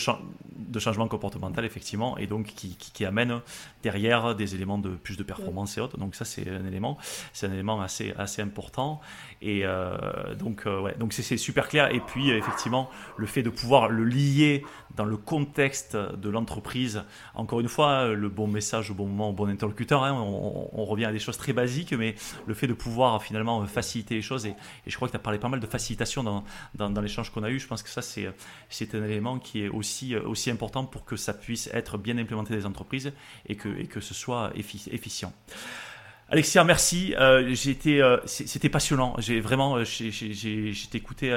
[0.57, 3.41] de, changement comportemental, effectivement, et donc qui, qui, amène
[3.81, 5.97] derrière des éléments de plus de performance et autres.
[5.97, 6.97] Donc ça, c'est un élément,
[7.33, 9.01] c'est un élément assez, assez important.
[9.41, 11.93] Et euh, donc, euh, ouais, donc c'est super clair.
[11.93, 14.63] Et puis, effectivement, le fait de pouvoir le lier
[14.95, 17.03] dans le contexte de l'entreprise,
[17.35, 20.85] encore une fois, le bon message au bon moment, au bon interlocuteur, hein, on, on,
[20.85, 24.45] revient à des choses très basiques, mais le fait de pouvoir finalement faciliter les choses,
[24.45, 24.55] et,
[24.87, 26.43] je crois que tu as parlé pas mal de facilitation dans,
[26.75, 30.15] dans, l'échange qu'on a eu, je pense que ça c'est, un élément qui est aussi,
[30.15, 33.13] aussi important pour que ça puisse être bien implémenté les entreprises
[33.47, 35.33] et que, et que ce soit efficient.
[36.33, 37.13] Alexia, merci.
[37.19, 37.53] Euh,
[37.85, 39.13] euh, c'était passionnant.
[39.19, 41.31] J'ai vraiment, euh, j'ai écouté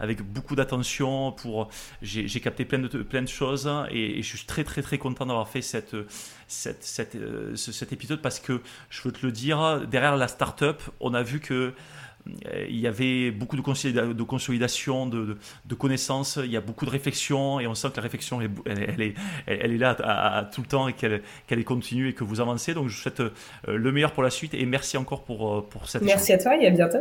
[0.00, 1.30] avec beaucoup d'attention.
[1.30, 1.68] Pour,
[2.02, 5.48] j'ai capté plein de plein de choses et, je suis très très très content d'avoir
[5.48, 5.94] fait cette,
[6.48, 7.16] cette, cette
[7.54, 11.38] cet épisode parce que je veux te le dire, derrière la startup, on a vu
[11.38, 11.72] que
[12.68, 15.36] il y avait beaucoup de, consolidation, de,
[15.78, 19.14] connaissances, il y a beaucoup de réflexion et on sent que la réflexion, elle, est,
[19.46, 22.74] elle est, là à, tout le temps et qu'elle est continue et que vous avancez.
[22.74, 23.30] Donc je vous souhaite euh,
[23.66, 26.56] le meilleur pour la suite et merci encore pour, euh, pour cette Merci à toi
[26.56, 26.98] et à bientôt.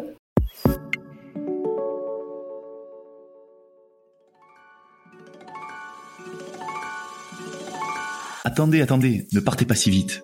[8.45, 10.23] Attendez, attendez, ne partez pas si vite.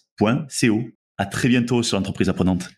[1.17, 2.69] à très bientôt sur l'entreprise apprenante.